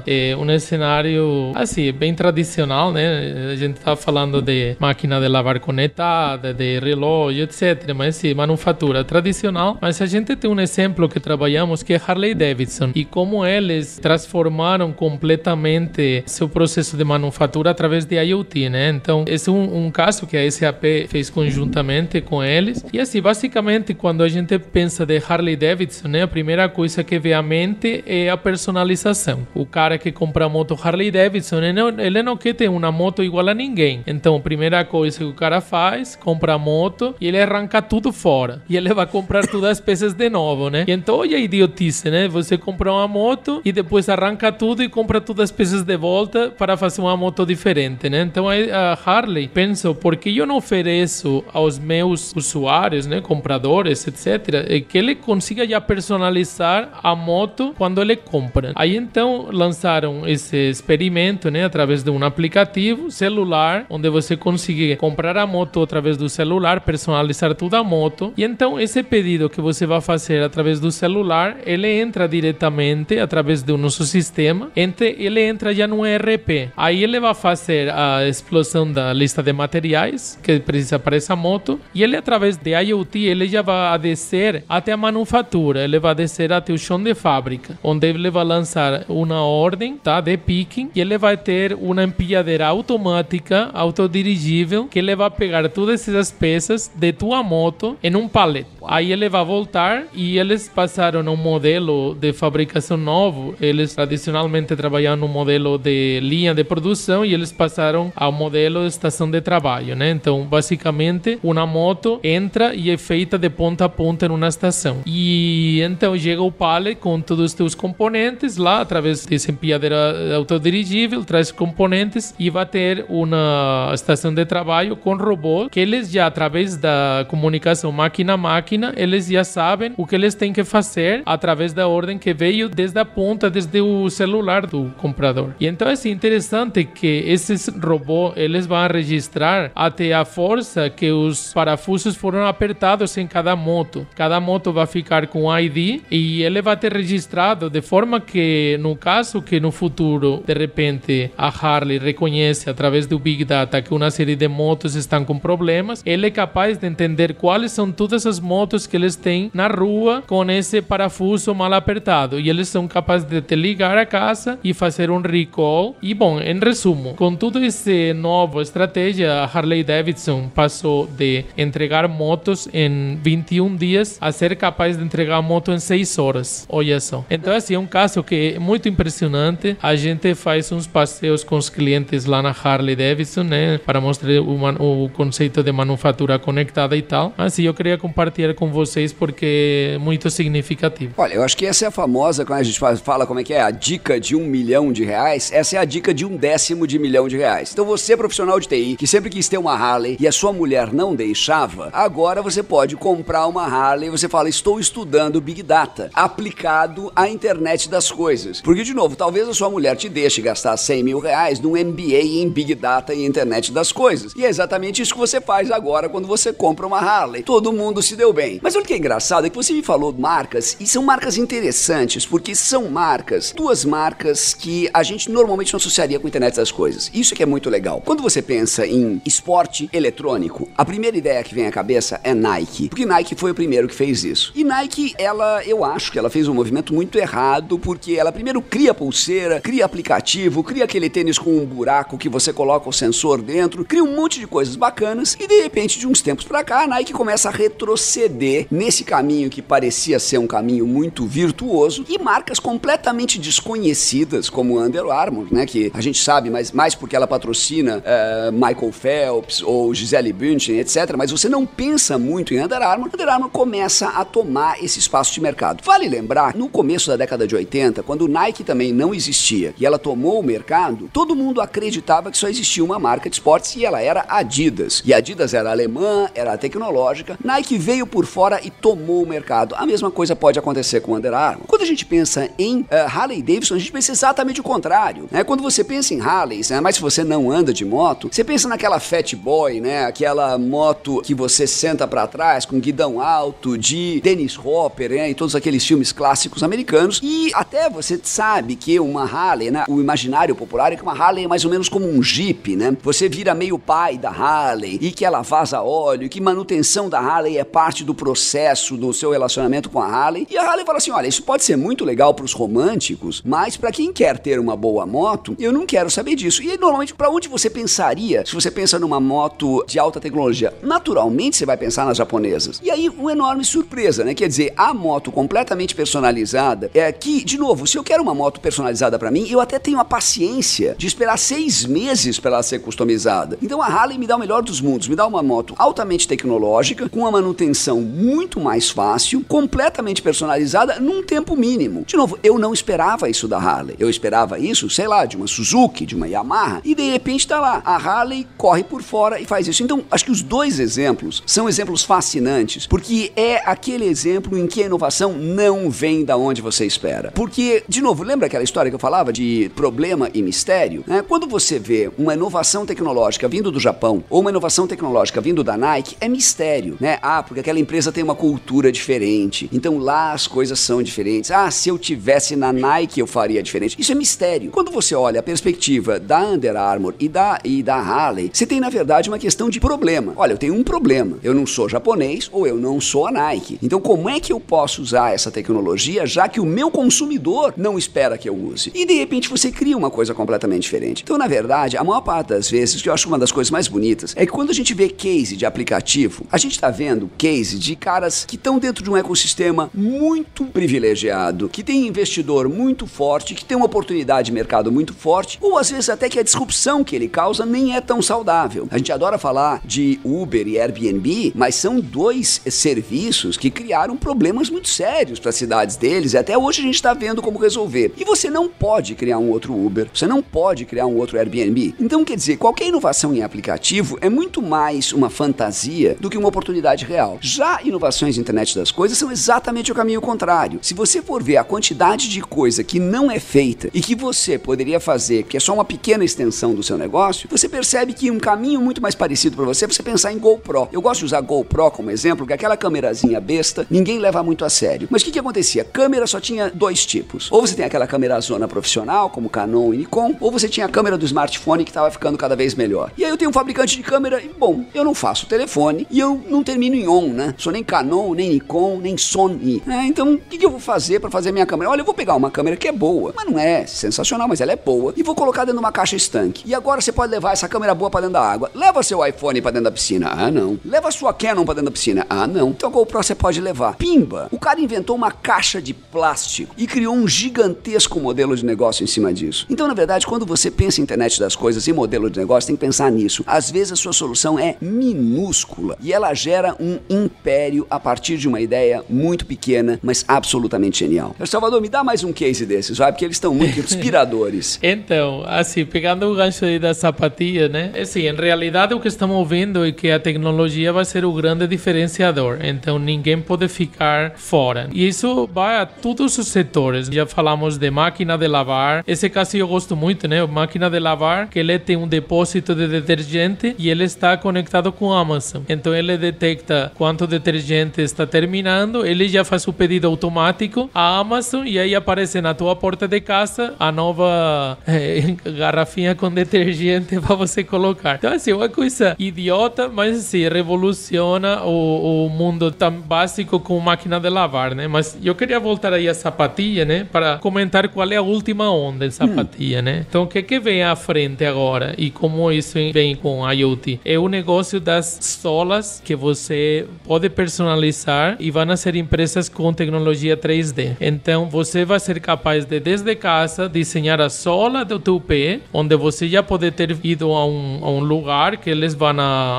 [0.07, 3.51] é um cenário, assim, bem tradicional, né?
[3.53, 7.93] A gente tá falando de máquina de lavar conectada, de relógio, etc.
[7.95, 9.79] Mas sim, manufatura tradicional.
[9.81, 13.99] Mas a gente tem um exemplo que trabalhamos que é Harley Davidson e como eles
[13.99, 18.91] transformaram completamente seu processo de manufatura através de IoT, né?
[18.91, 22.85] Então, esse é um, um caso que a SAP fez conjuntamente com eles.
[22.93, 26.23] E assim, basicamente, quando a gente pensa de Harley Davidson, né?
[26.23, 29.30] A primeira coisa que vem à mente é a personalização.
[29.55, 32.93] O cara que compra a moto Harley Davidson, ele não, ele não quer ter uma
[32.93, 34.03] moto igual a ninguém.
[34.07, 38.13] Então, a primeira coisa que o cara faz, compra a moto e ele arranca tudo
[38.13, 38.63] fora.
[38.69, 40.85] E ele vai comprar todas as peças de novo, né?
[40.87, 42.29] E então, olha a idiotice, né?
[42.29, 46.51] Você compra uma moto e depois arranca tudo e compra todas as peças de volta
[46.51, 48.23] para fazer uma moto diferente, né?
[48.23, 53.21] Então, a Harley pensou, por que eu não ofereço aos meus usuários, né?
[53.21, 58.73] Compradores, etc., é que ele consiga já personalizar a moto quando ele compra.
[58.75, 61.65] Aí, então, lançaram esse experimento, né?
[61.65, 67.53] Através de um aplicativo celular, onde você consegue comprar a moto através do celular, personalizar
[67.57, 68.33] toda a moto.
[68.37, 73.65] E então esse pedido que você vai fazer através do celular, ele entra diretamente através
[73.65, 76.71] do nosso sistema, entre, ele entra já no ERP.
[76.77, 81.81] Aí ele vai fazer a explosão da lista de materiais que precisa para essa moto
[81.93, 86.53] e ele através de IoT ele já vai descer até a manufatura, ele vai descer
[86.53, 91.01] até o chão de fábrica, onde ele vai lançar uma ordem, tá, de picking e
[91.01, 97.13] ele vai ter uma empilhadeira automática, autodirigível, que ele vai pegar todas essas peças de
[97.13, 98.67] tua moto em um pallet.
[98.87, 103.55] Aí ele vai voltar e eles passaram um modelo de fabricação novo.
[103.61, 108.89] Eles tradicionalmente trabalhavam no modelo de linha de produção e eles passaram ao modelo de
[108.89, 110.11] estação de trabalho, né?
[110.11, 115.03] Então, basicamente, uma moto entra e é feita de ponta a ponta em uma estação.
[115.07, 121.25] E então chega o pallet com todos os teus componentes lá através dessa empilhadeira autodirigível,
[121.25, 126.77] traz componentes e vai ter uma estação de trabalho com robô que eles já através
[126.77, 131.73] da comunicação máquina a máquina, eles já sabem o que eles têm que fazer através
[131.73, 135.51] da ordem que veio desde a ponta, desde o celular do comprador.
[135.61, 141.13] E então é assim, interessante que esses robôs, eles vão registrar até a força que
[141.13, 144.07] os parafusos foram apertados em cada moto.
[144.17, 148.97] Cada moto vai ficar com ID e ele vai ter registrado de forma que no
[148.97, 154.11] caso que no futuro de repente a Harley reconhece através do Big Data que uma
[154.11, 158.41] série de motos estão com problemas, ele é capaz de entender quais são todas as
[158.41, 163.29] motos que eles têm na rua com esse parafuso mal apertado e eles são capazes
[163.29, 165.97] de te ligar a casa e fazer um recall.
[166.03, 172.09] E bom, em resumo, com tudo esse novo estratégia, a Harley Davidson passou de entregar
[172.09, 176.67] motos em 21 dias a ser capaz de entregar a moto em 6 horas.
[176.69, 177.25] Olha só.
[177.31, 179.77] Então, assim, é um caso que é muito impressionante.
[179.83, 184.41] A gente faz uns passeios com os clientes lá na Harley Davidson, né, para mostrar
[184.41, 187.35] o, o conceito de manufatura conectada e tal.
[187.37, 191.15] Assim, eu queria compartilhar com vocês porque é muito significativo.
[191.17, 193.53] Olha, eu acho que essa é a famosa, quando a gente fala como é que
[193.53, 196.87] é, a dica de um milhão de reais, essa é a dica de um décimo
[196.87, 197.73] de milhão de reais.
[197.73, 200.93] Então você, profissional de TI, que sempre quis ter uma Harley e a sua mulher
[200.93, 206.09] não deixava, agora você pode comprar uma Harley e você fala, estou estudando Big Data,
[206.15, 208.60] aplicado à internet das coisas.
[208.63, 212.23] Porque, de novo, talvez a sua mulher te deixe gastar 100 mil reais num MBA
[212.23, 214.33] em Big Data e internet das coisas.
[214.37, 217.43] E é exatamente isso que você faz agora quando você compra uma Harley.
[217.43, 218.61] Todo mundo se deu bem.
[218.63, 221.37] Mas olha o que é engraçado, é que você me falou marcas, e são marcas
[221.37, 226.57] interessantes, porque são marcas, duas marcas que a gente normalmente não associaria com a internet
[226.57, 227.11] das coisas.
[227.15, 228.03] Isso que é muito legal.
[228.05, 232.89] Quando você pensa em esporte eletrônico, a primeira ideia que vem à cabeça é Nike,
[232.89, 234.53] porque Nike foi o primeiro que fez isso.
[234.55, 238.50] E Nike, ela, eu acho que ela fez um movimento muito errado, porque ela primeiro
[238.61, 243.43] cria pulseira, cria aplicativo, cria aquele tênis com um buraco que você coloca o sensor
[243.43, 246.85] dentro, cria um monte de coisas bacanas e de repente de uns tempos para cá
[246.85, 252.19] a Nike começa a retroceder nesse caminho que parecia ser um caminho muito virtuoso e
[252.19, 257.27] marcas completamente desconhecidas como Under Armour, né, que a gente sabe, mas mais porque ela
[257.27, 261.15] patrocina uh, Michael Phelps ou Gisele Bündchen, etc.
[261.17, 263.11] Mas você não pensa muito em Under Armour.
[263.13, 265.83] Under Armour começa a tomar esse espaço de mercado.
[265.85, 269.85] Vale lembrar, no começo da década de 80, quando o Nike também não existia e
[269.85, 273.85] ela tomou o mercado, todo mundo acreditava que só existia uma marca de esportes e
[273.85, 275.03] ela era Adidas.
[275.05, 277.39] E Adidas era alemã, era tecnológica.
[277.45, 279.75] Nike veio por fora e tomou o mercado.
[279.75, 281.67] A mesma coisa pode acontecer com Under Armour.
[281.67, 285.29] Quando a gente pensa em uh, Harley Davidson, a gente pensa exatamente o contrário.
[285.31, 285.45] Né?
[285.45, 286.81] Quando você pensa em Harleys, né?
[286.81, 290.07] mas se você não anda de moto, você pensa naquela Fat Boy, né?
[290.07, 295.31] Aquela moto que você senta para trás com guidão alto de Dennis Hopper, né?
[295.31, 297.21] E todos aqueles filmes clássicos americanos.
[297.23, 299.85] E até você sabe que uma Harley, né?
[299.89, 302.97] O imaginário popular é que uma Harley é mais ou menos como um Jeep, né?
[303.03, 307.19] Você vira meio pai da Harley e que ela vaza óleo, e que manutenção da
[307.19, 310.47] Harley é parte do processo do seu relacionamento com a Harley.
[310.51, 313.77] E a Harley fala assim: olha, isso pode ser muito legal para os românticos, mas
[313.77, 316.63] para quem quer ter uma boa moto, eu não quero saber disso.
[316.63, 320.75] E normalmente, para onde você pensaria se você pensa numa moto de alta tecnologia?
[320.83, 322.81] Naturalmente, você vai pensar nas japonesas.
[322.83, 324.35] E aí, uma enorme surpresa, né?
[324.35, 328.61] Quer dizer, a moto completamente personalizada é que, de novo, se eu quero uma moto
[328.61, 332.81] personalizada para mim, eu até tenho a paciência de esperar seis meses para ela ser
[332.81, 333.57] customizada.
[333.63, 337.09] Então a Harley me dá o melhor dos mundos, me dá uma moto altamente tecnológica,
[337.09, 342.03] com uma manutenção muito mais fácil, completamente personalizada num tempo mínimo.
[342.05, 343.95] De novo, eu não esperava isso da Harley.
[343.97, 347.61] Eu esperava isso, sei lá, de uma Suzuki, de uma Yamaha, e de repente tá
[347.61, 347.81] lá.
[347.85, 349.85] A Harley corre por fora e faz isso.
[349.85, 354.83] Então, acho que os dois exemplos são exemplos fascinantes, porque é aquele exemplo em que
[354.83, 357.31] a inovação não vem da onde você espera.
[357.31, 361.05] Porque, de novo, lembra aquela história que eu falava de problema e mistério?
[361.07, 361.25] Né?
[361.27, 365.77] Quando você vê uma inovação tecnológica vindo do Japão ou uma inovação tecnológica vindo da
[365.77, 367.19] Nike, é mistério, né?
[367.23, 369.69] Ah, porque aquela empresa tem uma cultura diferente.
[369.73, 371.51] Então lá as coisas são diferentes.
[371.51, 373.97] Ah, se eu tivesse na Nike eu faria diferente.
[373.99, 374.71] Isso é mistério.
[374.71, 378.81] Quando você olha a perspectiva da Under Armour e da, e da Harley, você tem
[378.81, 380.33] na verdade uma questão de problema.
[380.37, 381.39] Olha, eu tenho um problema.
[381.43, 383.79] Eu não sou japonês ou eu não sou a Nike.
[383.83, 387.90] Então como é que eu posso usar essa tecnologia já que o meu consumidor não
[387.99, 388.91] espera que eu use?
[388.95, 391.23] E de repente você cria uma coisa completamente diferente.
[391.23, 393.89] Então, na verdade, a maior parte das vezes, que eu acho uma das coisas mais
[393.89, 397.79] bonitas, é que quando a gente vê case de aplicativo, a gente está vendo case
[397.79, 403.55] de caras que estão dentro de um ecossistema muito privilegiado, que tem investidor muito forte,
[403.55, 407.05] que tem uma oportunidade de mercado muito forte, ou às vezes até que a disrupção
[407.05, 408.89] que ele causa nem é tão saudável.
[408.91, 414.71] A gente adora falar de Uber e Airbnb, mas são dois serviços que criaram problemas
[414.71, 417.80] muito sérios para as cidades deles e até hoje a gente está vendo como resolver.
[418.17, 421.95] E você não pode criar um outro Uber, você não pode criar um outro Airbnb.
[421.99, 426.49] Então, quer dizer, qualquer inovação em aplicativo é muito mais uma fantasia do que uma
[426.49, 427.39] oportunidade real.
[427.41, 430.79] Já inovações na internet das coisas são exatamente o caminho contrário.
[430.83, 434.59] Se você for ver a quantidade de coisa que não é feita e que você
[434.59, 438.39] poderia fazer, que é só uma pequena extensão do seu negócio, você percebe que um
[438.39, 440.89] caminho muito mais parecido para você é você pensar em GoPro.
[440.93, 444.71] Eu gosto de usar GoPro como exemplo, porque aquela câmerazinha besta ninguém leva muito a
[444.71, 445.09] sério.
[445.11, 445.85] Mas o que, que acontecia?
[445.85, 447.51] Câmera só tinha dois tipos.
[447.51, 450.89] Ou você tem aquela câmera zona profissional, como Canon e Nikon, ou você tinha a
[450.89, 453.13] câmera do smartphone que estava ficando cada vez melhor.
[453.17, 456.19] E aí eu tenho um fabricante de câmera e, bom, eu não faço telefone e
[456.19, 457.55] eu não termino em on, né?
[457.57, 459.83] Sou nem Canon, nem Nikon, nem Sony.
[459.87, 461.91] É, então, o que, que eu vou fazer para fazer minha câmera?
[461.91, 464.73] Olha, eu vou pegar uma câmera que é boa, mas não é sensacional, mas ela
[464.73, 466.65] é boa, e vou colocar dentro de uma caixa estanque.
[466.67, 468.71] E agora você pode levar essa câmera boa para dentro da água.
[468.75, 470.29] Leva seu iPhone para dentro da piscina.
[470.31, 470.79] Ah, não.
[470.85, 472.27] Leva sua Canon para dentro da piscina.
[472.29, 472.71] Ah, não.
[472.71, 473.95] Então a GoPro você pode levar.
[473.97, 474.49] Pimba!
[474.51, 477.29] O cara inventou uma caixa de plástico e criou um
[477.61, 479.67] gigantesco modelo de negócio em cima disso.
[479.69, 482.77] Então, na verdade, quando você pensa em internet das coisas e modelo de negócio, tem
[482.77, 483.45] que pensar nisso.
[483.47, 488.49] Às vezes a sua solução é minúscula e ela gera um império a partir de
[488.49, 491.37] uma ideia muito pequena, mas absolutamente genial.
[491.45, 494.79] Salvador, me dá mais um case desses, vai, porque eles estão muito inspiradores.
[494.83, 497.93] então, assim, pegando o gancho aí da sapatilha, né?
[498.01, 501.67] Assim, em realidade o que estamos vendo é que a tecnologia vai ser o grande
[501.67, 502.59] diferenciador.
[502.63, 504.89] Então, ninguém pode ficar fora.
[504.93, 507.09] E isso vai a todos os setores.
[507.09, 509.05] Já falamos de máquina de lavar.
[509.07, 510.45] Esse caso eu gosto muito, né?
[510.47, 515.13] Máquina de lavar, que ele tem um depósito de detergente e ele está conectado com
[515.13, 515.63] a Amazon.
[515.69, 521.67] Então, ele detecta quanto detergente está terminando, ele já faz o pedido automático à Amazon
[521.67, 527.35] e aí aparece na tua porta de casa a nova é, garrafinha com detergente para
[527.35, 528.17] você colocar.
[528.17, 534.21] Então, assim, uma coisa idiota, mas assim, revoluciona o, o mundo tão básico como máquina
[534.21, 534.87] de lavar, né?
[534.89, 537.07] Mas eu queria voltar aí à sapatilha, né?
[537.11, 539.83] Para comentar qual é a última onda em sapatilha, hum.
[539.83, 540.07] né?
[540.09, 544.01] Então, o que, que vem à frente agora e como isso vem com a IoT?
[544.05, 550.37] É o negócio das solas que você pode personalizar e vão ser impressas com tecnologia
[550.37, 550.97] 3D.
[551.01, 555.97] Então, você vai ser capaz de, desde casa, desenhar a sola do teu pé, onde
[555.97, 559.11] você já pode ter ido a um, a um lugar que eles vão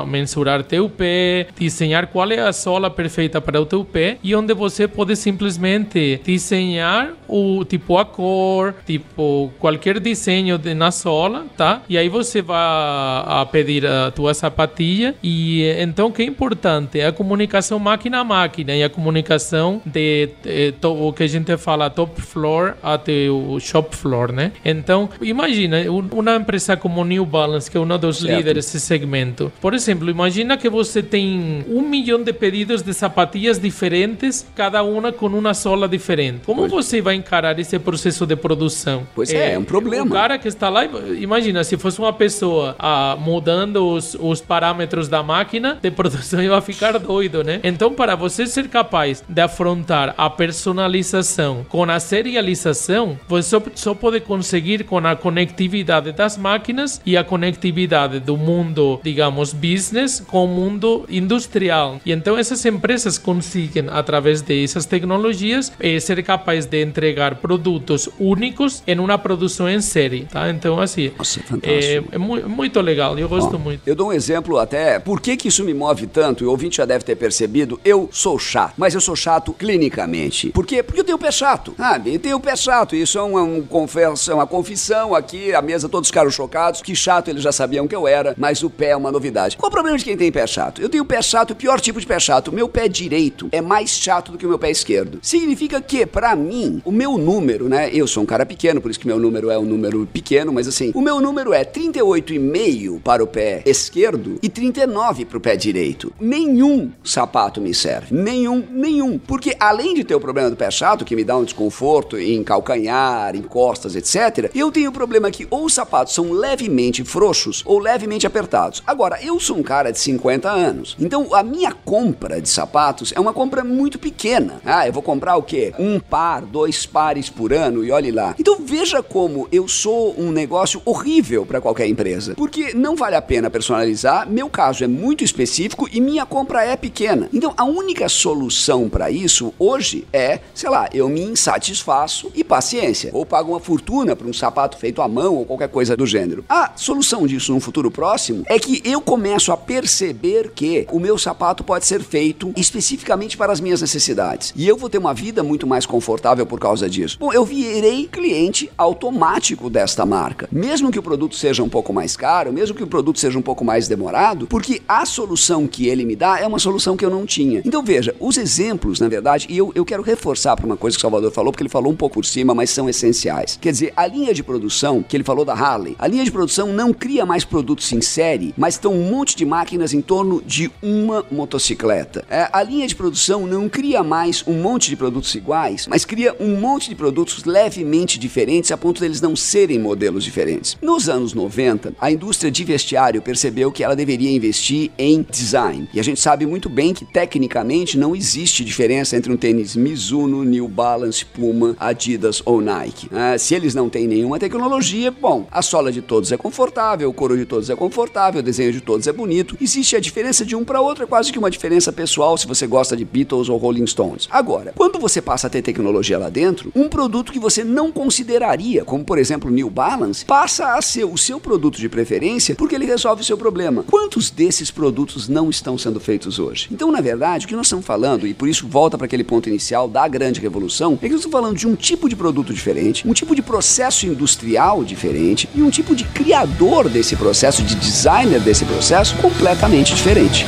[0.06, 4.54] mensurar teu pé, desenhar qual é a sola perfeita para o teu pé e onde
[4.54, 11.82] você pode simplesmente desenhar o tipo a cor, tipo qualquer desenho de, na sola, tá?
[11.88, 16.98] E aí você vai a pedir a tua sapatilha e então o que é importante
[17.00, 21.26] é a comunicação máquina a máquina e a comunicação de, de, de o que a
[21.26, 24.52] gente fala top floor até o shop floor, né?
[24.64, 28.36] Então imagina uma empresa como New Balance que é um dos certo.
[28.36, 29.52] líderes desse segmento.
[29.60, 35.12] Por exemplo, imagina que você tem um milhão de pedidos de sapatilhas diferentes, cada uma
[35.12, 36.40] com uma sola diferente.
[36.46, 39.06] Como você vai encarar esse processo de produção?
[39.14, 40.06] Pois é, é, é um problema.
[40.06, 45.08] O cara que está lá, imagina, se fosse uma pessoa ah, mudando os, os parâmetros
[45.08, 47.60] da máquina de produção, ia ficar doido, né?
[47.62, 53.94] Então, para você ser capaz de afrontar a personalização com a serialização, você só, só
[53.94, 60.44] pode conseguir com a conectividade das máquinas e a conectividade do mundo, digamos, business com
[60.44, 62.00] o mundo industrial.
[62.04, 68.82] E então essas empresas conseguem, através dessas tecnologias, eh, ser capazes de entregar produtos únicos
[68.86, 70.48] em uma produção em série, tá?
[70.48, 73.82] Então, assim, Nossa, é, é, muito legal, eu gosto muito.
[73.84, 76.76] Eu dou um exemplo até, por que que isso me move tanto, e o ouvinte
[76.76, 80.50] já deve ter percebido, eu sou chato, mas eu sou chato clinicamente.
[80.50, 80.82] Por quê?
[80.82, 82.14] Porque eu tenho pé chato, sabe?
[82.14, 86.08] Eu tenho pé chato, isso é uma, um confesso, uma confissão aqui, a mesa todos
[86.08, 89.10] ficaram chocados, que chato eles já sabiam que eu era, mas o pé é uma
[89.10, 89.56] novidade.
[89.56, 90.80] Qual o problema de quem tem pé chato?
[90.80, 92.48] Eu tenho pé chato, o pior tipo de pé chato.
[92.48, 95.18] O meu pé direito é mais chato do que o meu pé esquerdo.
[95.22, 97.90] Significa que, para mim, o meu número, né?
[97.92, 100.68] Eu sou um cara pequeno, por isso que meu número é um número pequeno, mas
[100.68, 105.56] assim, o meu número é 38,5 para o pé esquerdo e 39 para o pé
[105.56, 106.12] direito.
[106.20, 108.14] Nenhum sapato me serve.
[108.14, 109.18] Nenhum, nenhum.
[109.18, 112.42] Porque além de ter o problema do pé chato, que me dá um desconforto em
[112.42, 117.62] calcanhar, em costas, etc., eu tenho o problema que ou os sapatos são levemente frouxos
[117.64, 118.82] ou levemente apertados.
[118.86, 123.20] Agora, eu sou um cara de 50 anos, então a minha compra de sapatos é
[123.20, 124.60] uma compra muito pequena.
[124.64, 125.72] Ah, eu vou comprar o quê?
[125.78, 128.34] Um par, dois pares por ano e olhe lá.
[128.38, 133.22] Então veja como eu sou um negócio horrível para qualquer empresa, porque não vale a
[133.22, 137.28] pena personalizar, meu caso é muito específico e minha compra é pequena.
[137.32, 143.10] Então a única solução para isso hoje é, sei lá, eu me insatisfaço e paciência,
[143.12, 146.44] ou pago uma fortuna para um sapato feito à mão ou qualquer coisa do gênero.
[146.48, 151.18] A solução disso no futuro próximo é que eu começo a perceber que o meu
[151.18, 154.52] sapato pode ser feito especificamente para as minhas necessidades.
[154.56, 157.11] E eu vou ter uma vida muito mais confortável por causa disso.
[157.18, 160.48] Bom, eu virei cliente automático desta marca.
[160.50, 163.42] Mesmo que o produto seja um pouco mais caro, mesmo que o produto seja um
[163.42, 167.10] pouco mais demorado, porque a solução que ele me dá é uma solução que eu
[167.10, 167.62] não tinha.
[167.64, 171.00] Então veja, os exemplos, na verdade, e eu, eu quero reforçar para uma coisa que
[171.00, 173.58] o Salvador falou, porque ele falou um pouco por cima, mas são essenciais.
[173.60, 176.68] Quer dizer, a linha de produção, que ele falou da Harley, a linha de produção
[176.68, 180.70] não cria mais produtos em série, mas estão um monte de máquinas em torno de
[180.82, 182.24] uma motocicleta.
[182.28, 186.36] É, a linha de produção não cria mais um monte de produtos iguais, mas cria
[186.38, 190.78] um monte de produtos levemente diferentes a ponto deles não serem modelos diferentes.
[190.80, 195.88] Nos anos 90, a indústria de vestiário percebeu que ela deveria investir em design.
[195.92, 200.44] E a gente sabe muito bem que tecnicamente não existe diferença entre um tênis Mizuno,
[200.44, 203.08] New Balance, Puma, Adidas ou Nike.
[203.12, 207.12] É, se eles não têm nenhuma tecnologia, bom, a sola de todos é confortável, o
[207.12, 209.56] couro de todos é confortável, o desenho de todos é bonito.
[209.60, 212.64] Existe a diferença de um para outro, é quase que uma diferença pessoal se você
[212.64, 214.28] gosta de Beatles ou Rolling Stones.
[214.30, 218.84] Agora, quando você passa a ter tecnologia lá dentro, um produto que você não consideraria,
[218.84, 222.74] como por exemplo o New Balance, passa a ser o seu produto de preferência porque
[222.74, 223.82] ele resolve o seu problema.
[223.84, 226.68] Quantos desses produtos não estão sendo feitos hoje?
[226.70, 229.48] Então, na verdade, o que nós estamos falando, e por isso volta para aquele ponto
[229.48, 233.08] inicial da grande revolução, é que nós estamos falando de um tipo de produto diferente,
[233.08, 238.40] um tipo de processo industrial diferente e um tipo de criador desse processo, de designer
[238.40, 240.44] desse processo completamente diferente.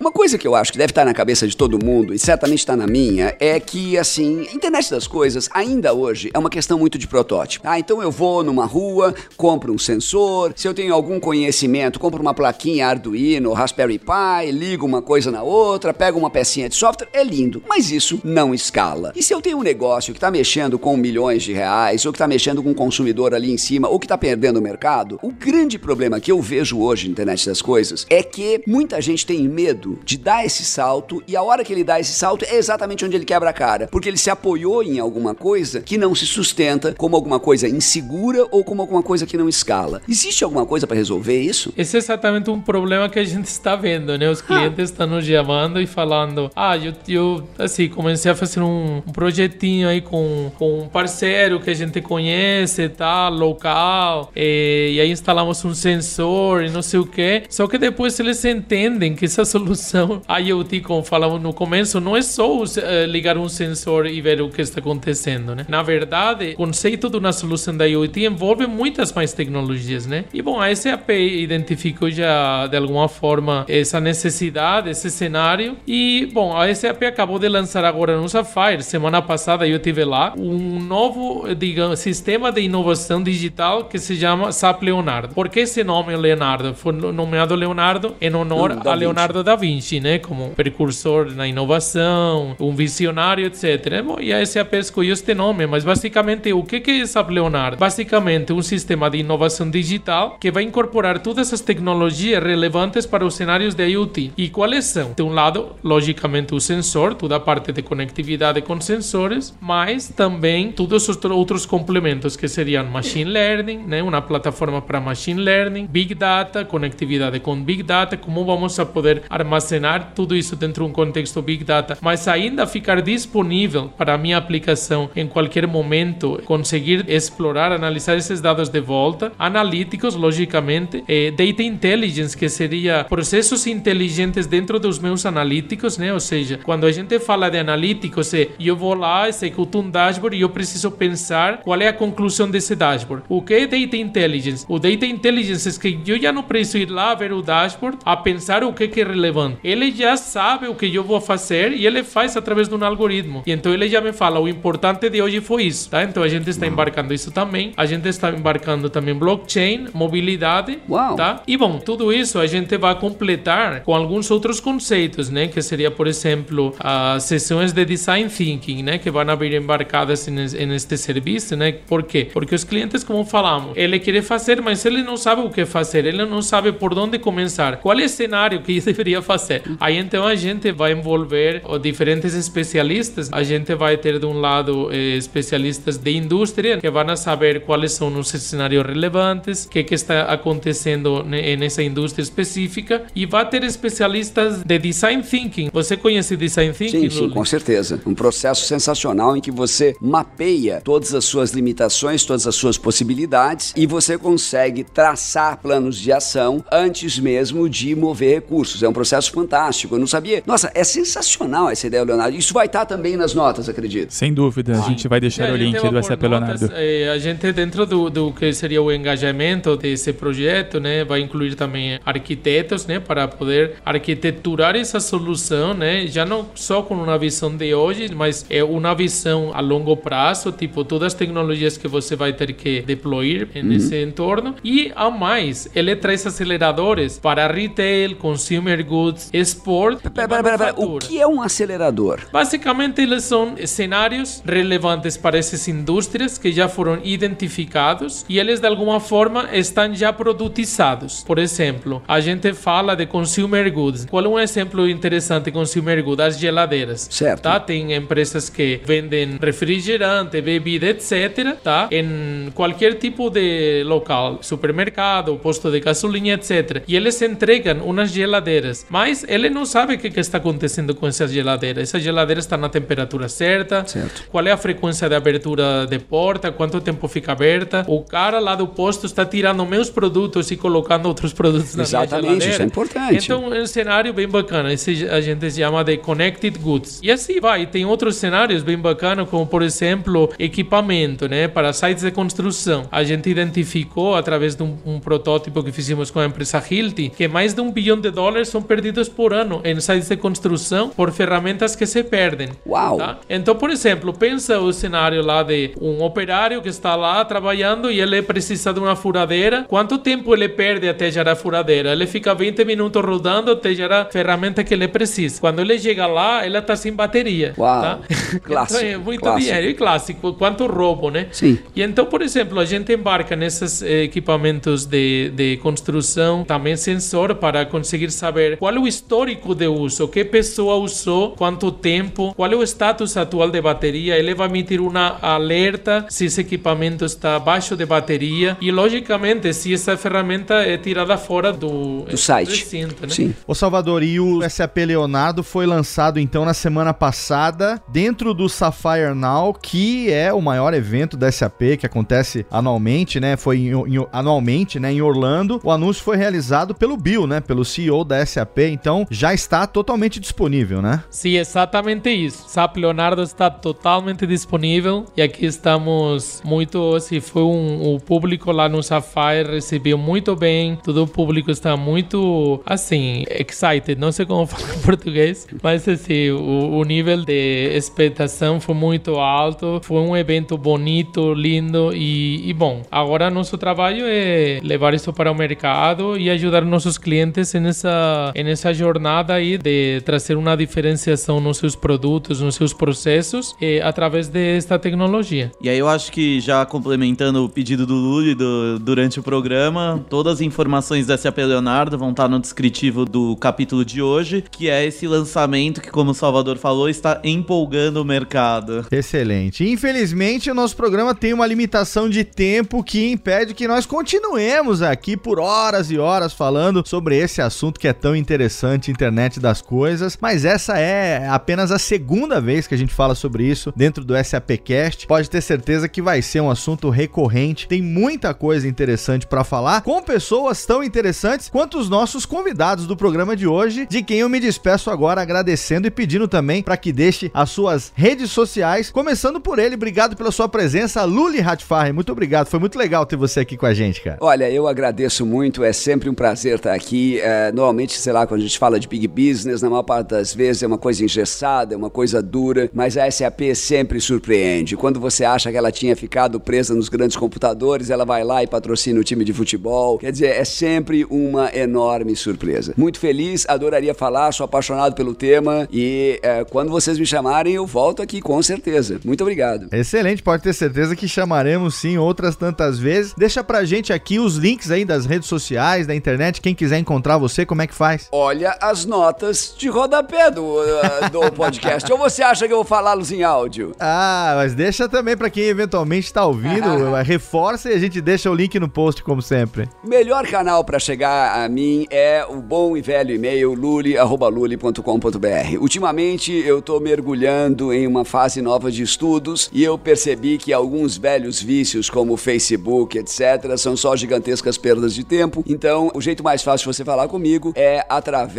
[0.00, 2.58] uma coisa que eu acho que deve estar na cabeça de todo mundo, e certamente
[2.58, 6.78] está na minha, é que, assim, a internet das coisas, ainda hoje, é uma questão
[6.78, 7.66] muito de protótipo.
[7.66, 12.20] Ah, então eu vou numa rua, compro um sensor, se eu tenho algum conhecimento, compro
[12.20, 17.08] uma plaquinha Arduino, Raspberry Pi, ligo uma coisa na outra, pego uma pecinha de software,
[17.14, 17.62] é lindo.
[17.66, 19.14] Mas isso não escala.
[19.16, 22.16] E se eu tenho um negócio que está mexendo com milhões de reais, ou que
[22.16, 25.32] está mexendo com um consumidor ali em cima, ou que está perdendo o mercado, o
[25.32, 29.48] grande problema que eu vejo hoje na internet das coisas é que muita gente tem
[29.48, 33.04] medo de dar esse salto e a hora que ele dá esse salto é exatamente
[33.04, 36.26] onde ele quebra a cara, porque ele se apoiou em alguma coisa que não se
[36.26, 40.02] sustenta como alguma coisa insegura ou como alguma coisa que não escala.
[40.08, 41.72] Existe alguma coisa para resolver isso?
[41.76, 44.28] Esse é exatamente um problema que a gente está vendo, né?
[44.28, 48.96] Os clientes estão nos chamando e falando: "Ah, eu, eu assim, comecei a fazer um,
[49.06, 55.00] um projetinho aí com, com um parceiro que a gente conhece, tá, local, e, e
[55.00, 57.44] aí instalamos um sensor e não sei o que.
[57.48, 62.16] Só que depois eles entendem que essa solução solução IoT, como falamos no começo, não
[62.16, 62.66] é só uh,
[63.06, 65.66] ligar um sensor e ver o que está acontecendo, né?
[65.68, 70.24] Na verdade, o conceito de uma solução da IoT envolve muitas mais tecnologias, né?
[70.32, 75.76] E bom, a SAP identificou já de alguma forma essa necessidade, esse cenário.
[75.86, 80.34] E bom, a SAP acabou de lançar agora no Sapphire, semana passada eu tive lá,
[80.36, 85.34] um novo, digamos, sistema de inovação digital que se chama SAP Leonardo.
[85.34, 86.74] Por que esse nome Leonardo?
[86.74, 89.89] Foi nomeado Leonardo em honor a Leonardo da Vinci.
[89.98, 94.04] Né, como precursor na inovação, um visionário, etc.
[94.20, 97.76] E a SAP escolheu este nome, mas basicamente o que é SAP Leonardo?
[97.76, 103.34] Basicamente um sistema de inovação digital que vai incorporar todas as tecnologias relevantes para os
[103.34, 104.32] cenários de IoT.
[104.36, 105.12] E quais são?
[105.16, 110.70] De um lado, logicamente, o sensor, toda a parte de conectividade com sensores, mas também
[110.70, 116.14] todos os outros complementos que seriam machine learning, né, uma plataforma para machine learning, big
[116.14, 120.90] data, conectividade com big data, como vamos a poder armazenar armazenar tudo isso dentro de
[120.90, 126.40] um contexto Big Data, mas ainda ficar disponível para a minha aplicação em qualquer momento,
[126.44, 133.66] conseguir explorar, analisar esses dados de volta, analíticos, logicamente, eh, Data Intelligence, que seria processos
[133.66, 136.12] inteligentes dentro dos meus analíticos, né?
[136.12, 140.36] Ou seja, quando a gente fala de analíticos, é, eu vou lá, executo um dashboard
[140.36, 143.24] e eu preciso pensar qual é a conclusão desse dashboard.
[143.28, 144.64] O que é Data Intelligence?
[144.68, 148.16] O Data Intelligence é que eu já não preciso ir lá ver o dashboard a
[148.16, 152.02] pensar o que é relevante ele já sabe o que eu vou fazer e ele
[152.02, 153.42] faz através de um algoritmo.
[153.46, 156.02] E então ele já me fala: o importante de hoje foi isso, tá?
[156.02, 157.72] Então a gente está embarcando isso também.
[157.76, 161.16] A gente está embarcando também blockchain, mobilidade, Uau.
[161.16, 161.42] tá?
[161.46, 165.48] E bom, tudo isso a gente vai completar com alguns outros conceitos, né?
[165.48, 168.98] Que seria, por exemplo, as sessões de design thinking, né?
[168.98, 171.72] Que vão vir embarcadas neste serviço, né?
[171.72, 172.28] Por quê?
[172.32, 176.04] Porque os clientes, como falamos, ele quer fazer, mas ele não sabe o que fazer,
[176.04, 177.76] ele não sabe por onde começar.
[177.76, 179.59] Qual é o cenário que ele deveria fazer?
[179.60, 179.76] Fazer.
[179.80, 183.28] Aí então a gente vai envolver diferentes especialistas.
[183.32, 187.92] A gente vai ter de um lado eh, especialistas de indústria que vão saber quais
[187.92, 193.62] são os cenários relevantes, o que, que está acontecendo nessa indústria específica e vai ter
[193.64, 195.70] especialistas de design thinking.
[195.72, 197.10] Você conhece design thinking?
[197.10, 198.00] Sim, sim, com certeza.
[198.06, 203.72] Um processo sensacional em que você mapeia todas as suas limitações, todas as suas possibilidades
[203.76, 208.82] e você consegue traçar planos de ação antes mesmo de mover recursos.
[208.82, 209.49] É um processo fantástico.
[209.90, 210.42] Eu não sabia.
[210.46, 212.36] Nossa, é sensacional essa ideia, Leonardo.
[212.36, 214.10] Isso vai estar também nas notas, acredito.
[214.12, 214.78] Sem dúvida.
[214.78, 216.70] A gente vai deixar é, o link do SAP Leonardo.
[216.74, 221.54] É, a gente, dentro do, do que seria o engajamento desse projeto, né, vai incluir
[221.54, 227.54] também arquitetos, né, para poder arquiteturar essa solução, né, já não só com uma visão
[227.54, 232.14] de hoje, mas é uma visão a longo prazo, tipo todas as tecnologias que você
[232.14, 233.62] vai ter que deploy uhum.
[233.62, 234.54] nesse entorno.
[234.62, 240.74] E a mais, ele traz aceleradores para retail, consumer goods Sport pera, pera, pera.
[240.76, 242.20] O que é um acelerador?
[242.32, 248.66] Basicamente, eles são cenários relevantes para essas indústrias que já foram identificados e eles de
[248.66, 251.22] alguma forma estão já produtizados.
[251.24, 254.06] Por exemplo, a gente fala de consumer goods.
[254.06, 256.26] Qual é um exemplo interessante consumer goods?
[256.26, 257.08] As geladeiras.
[257.10, 257.42] Certo.
[257.42, 257.58] Tá?
[257.58, 261.56] Tem empresas que vendem refrigerante, bebida, etc.
[261.62, 261.88] Tá?
[261.90, 266.82] Em qualquer tipo de local, supermercado, posto de gasolina, etc.
[266.86, 271.06] E eles entregam umas geladeiras, mas ele não sabe o que, que está acontecendo com
[271.06, 271.82] essas geladeiras.
[271.88, 274.24] Essa geladeira está na temperatura certa, Certo.
[274.30, 277.84] qual é a frequência de abertura de porta, quanto tempo fica aberta.
[277.88, 282.22] O cara lá do posto está tirando meus produtos e colocando outros produtos na Exatamente,
[282.26, 282.52] geladeira.
[282.52, 283.24] isso é importante.
[283.24, 284.72] Então é um cenário bem bacana.
[284.72, 287.00] Esse a gente chama de Connected Goods.
[287.02, 287.66] E assim vai.
[287.66, 291.48] Tem outros cenários bem bacanas, como por exemplo, equipamento, né?
[291.48, 292.86] Para sites de construção.
[292.90, 297.26] A gente identificou através de um, um protótipo que fizemos com a empresa Hilti que
[297.28, 301.10] mais de um bilhão de dólares são perdidos por ano em sites de construção por
[301.12, 302.48] ferramentas que se perdem.
[302.66, 302.96] Uau.
[302.96, 303.18] Tá?
[303.28, 308.00] Então, por exemplo, pensa o cenário lá de um operário que está lá trabalhando e
[308.00, 309.64] ele precisa de uma furadeira.
[309.68, 311.92] Quanto tempo ele perde até gerar a furadeira?
[311.92, 315.40] Ele fica 20 minutos rodando até gerar a ferramenta que ele precisa.
[315.40, 317.54] Quando ele chega lá, ela está sem bateria.
[317.58, 317.82] Uau.
[317.82, 317.98] Tá?
[318.42, 319.44] Clássico, Então é muito clássico.
[319.44, 319.68] dinheiro.
[319.68, 320.32] E clássico.
[320.34, 321.26] Quanto roubo, né?
[321.32, 321.58] Sim.
[321.74, 327.34] E então, por exemplo, a gente embarca nesses eh, equipamentos de, de construção, também sensor
[327.34, 332.52] para conseguir saber qual é o histórico de uso, que pessoa usou, quanto tempo, qual
[332.52, 334.16] é o status atual de bateria.
[334.18, 339.72] Ele vai emitir uma alerta se esse equipamento está baixo de bateria e, logicamente, se
[339.72, 342.50] essa ferramenta é tirada fora do, Do site.
[342.50, 343.08] recinto, né?
[343.12, 343.34] Sim.
[343.46, 349.14] Ô Salvador, e o SAP Leonardo foi lançado então na semana passada dentro do Sapphire
[349.14, 353.36] Now, que é o maior evento da SAP que acontece anualmente, né?
[353.36, 355.60] Foi em- em- anualmente, né, em Orlando.
[355.64, 360.20] O anúncio foi realizado pelo Bill, né, pelo CEO da SAP, então já está totalmente
[360.20, 361.02] disponível, né?
[361.10, 362.48] Sim, exatamente isso.
[362.48, 366.94] SAP Leonardo está totalmente disponível e aqui estamos muito.
[366.94, 370.76] Assim, foi um, o público lá no Sapphire recebeu muito bem.
[370.82, 373.96] Todo o público está muito, assim, excited.
[373.98, 379.16] Não sei como falar em português, mas assim, o, o nível de expectação foi muito
[379.16, 379.80] alto.
[379.82, 382.82] Foi um evento bonito, lindo e, e bom.
[382.90, 388.72] Agora nosso trabalho é levar isso para o mercado e ajudar nossos clientes nessa, nessa
[388.84, 394.78] jornada aí de trazer uma diferenciação nos seus produtos, nos seus processos, eh, através desta
[394.78, 395.52] tecnologia.
[395.60, 400.04] E aí eu acho que já complementando o pedido do Luli do- durante o programa,
[400.08, 404.68] todas as informações da SAP Leonardo vão estar no descritivo do capítulo de hoje, que
[404.68, 408.86] é esse lançamento que, como o Salvador falou, está empolgando o mercado.
[408.90, 409.68] Excelente.
[409.68, 415.16] Infelizmente, o nosso programa tem uma limitação de tempo que impede que nós continuemos aqui
[415.16, 420.18] por horas e horas falando sobre esse assunto que é tão interessante, internet das coisas.
[420.20, 424.14] Mas essa é apenas a segunda vez que a gente fala sobre isso dentro do
[424.22, 425.06] SAPcast.
[425.06, 427.66] Pode ter certeza que vai ser um assunto recorrente.
[427.68, 432.96] Tem muita coisa interessante para falar com pessoas tão interessantes quanto os nossos convidados do
[432.96, 436.92] programa de hoje, de quem eu me despeço agora agradecendo e pedindo também para que
[436.92, 439.74] deixe as suas redes sociais, começando por ele.
[439.74, 441.92] Obrigado pela sua presença, Luli Hatfarre.
[441.92, 442.48] Muito obrigado.
[442.48, 444.18] Foi muito legal ter você aqui com a gente, cara.
[444.20, 447.20] Olha, eu agradeço muito, é sempre um prazer estar aqui.
[447.20, 450.34] É, normalmente, sei lá, quando a gente fala de big business, na maior parte das
[450.34, 454.76] vezes é uma coisa engessada, é uma coisa dura, mas a SAP sempre surpreende.
[454.76, 458.46] Quando você acha que ela tinha ficado presa nos grandes computadores, ela vai lá e
[458.46, 459.96] patrocina o time de futebol.
[459.96, 462.74] Quer dizer, é sempre uma enorme surpresa.
[462.76, 467.66] Muito feliz, adoraria falar, sou apaixonado pelo tema e é, quando vocês me chamarem, eu
[467.66, 469.00] volto aqui com certeza.
[469.02, 469.68] Muito obrigado.
[469.72, 473.14] Excelente, pode ter certeza que chamaremos sim outras tantas vezes.
[473.16, 477.16] Deixa pra gente aqui os links aí das redes sociais, da internet, quem quiser encontrar
[477.16, 478.06] você, como é que faz?
[478.12, 481.90] Olha as notas de rodapé do, uh, do podcast.
[481.92, 483.72] Ou você acha que eu vou falá-los em áudio?
[483.78, 488.34] Ah, mas deixa também pra quem eventualmente tá ouvindo, reforça e a gente deixa o
[488.34, 489.68] link no post como sempre.
[489.84, 495.58] Melhor canal para chegar a mim é o bom e velho e-mail luli@luli.com.br.
[495.60, 500.96] Ultimamente eu tô mergulhando em uma fase nova de estudos e eu percebi que alguns
[500.96, 505.44] velhos vícios como o Facebook, etc, são só gigantescas perdas de tempo.
[505.46, 508.29] Então, o jeito mais fácil de você falar comigo é através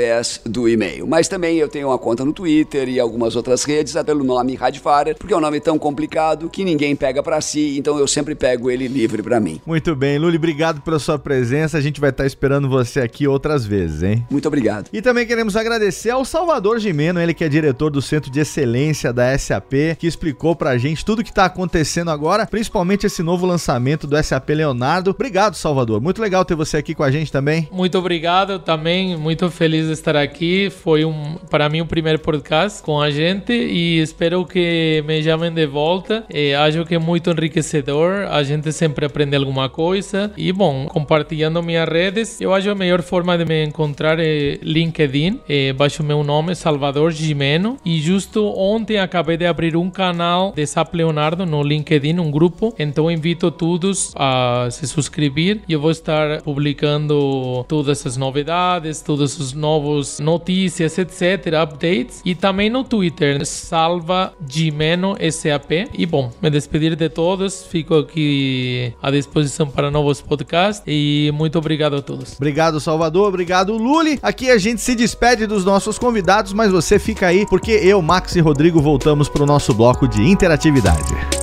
[0.46, 1.08] do e-mail.
[1.08, 4.56] Mas também eu tenho uma conta no Twitter e algumas outras redes até pelo nome
[4.56, 8.36] Radfarer, porque é um nome tão complicado que ninguém pega para si, então eu sempre
[8.36, 9.62] pego ele livre para mim.
[9.66, 11.78] Muito bem, Luli, obrigado pela sua presença.
[11.78, 14.28] A gente vai estar esperando você aqui outras vezes, hein?
[14.30, 14.90] Muito obrigado.
[14.92, 19.14] E também queremos agradecer ao Salvador Gimeno, ele que é diretor do Centro de Excelência
[19.14, 24.06] da SAP, que explicou pra gente tudo que tá acontecendo agora, principalmente esse novo lançamento
[24.06, 25.12] do SAP Leonardo.
[25.12, 26.02] Obrigado, Salvador.
[26.02, 27.70] Muito legal ter você aqui com a gente também.
[27.72, 30.70] Muito obrigado também, muito feliz de estar aqui.
[30.70, 35.52] Foi um, para mim o primeiro podcast com a gente e espero que me chamem
[35.52, 36.26] de volta.
[36.30, 38.28] É, acho que é muito enriquecedor.
[38.30, 40.32] A gente sempre aprende alguma coisa.
[40.38, 45.40] E bom, compartilhando minhas redes, eu acho a melhor forma de me encontrar é LinkedIn.
[45.48, 47.78] É, baixo meu nome, Salvador Gimeno.
[47.86, 52.74] E justo ontem acabei de abrir um canal de SAP Leonardo no LinkedIn, um grupo.
[52.78, 59.40] Então invito todos a se subscrever e eu vou estar publicando todas essas novidades, todas
[59.40, 62.22] as novas notícias, etc, updates.
[62.26, 65.90] E também no Twitter, Salva Gimeno SAP.
[65.94, 67.64] E bom, me despedir de todos.
[67.64, 72.36] Fico aqui à disposição para novos podcasts e muito obrigado a todos.
[72.36, 73.30] Obrigado, Salvador.
[73.30, 74.20] Obrigado, Luli.
[74.22, 78.36] Aqui a gente se despede dos nossos convidados, mas você fica aí porque eu, Max
[78.36, 81.41] e Rodrigo voltamos para o nosso bloco de interatividade.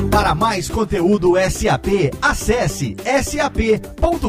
[0.09, 4.27] Para mais conteúdo SAP, acesse sap.com.br.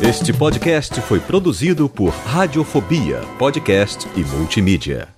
[0.00, 5.17] Este podcast foi produzido por Radiofobia, podcast e multimídia.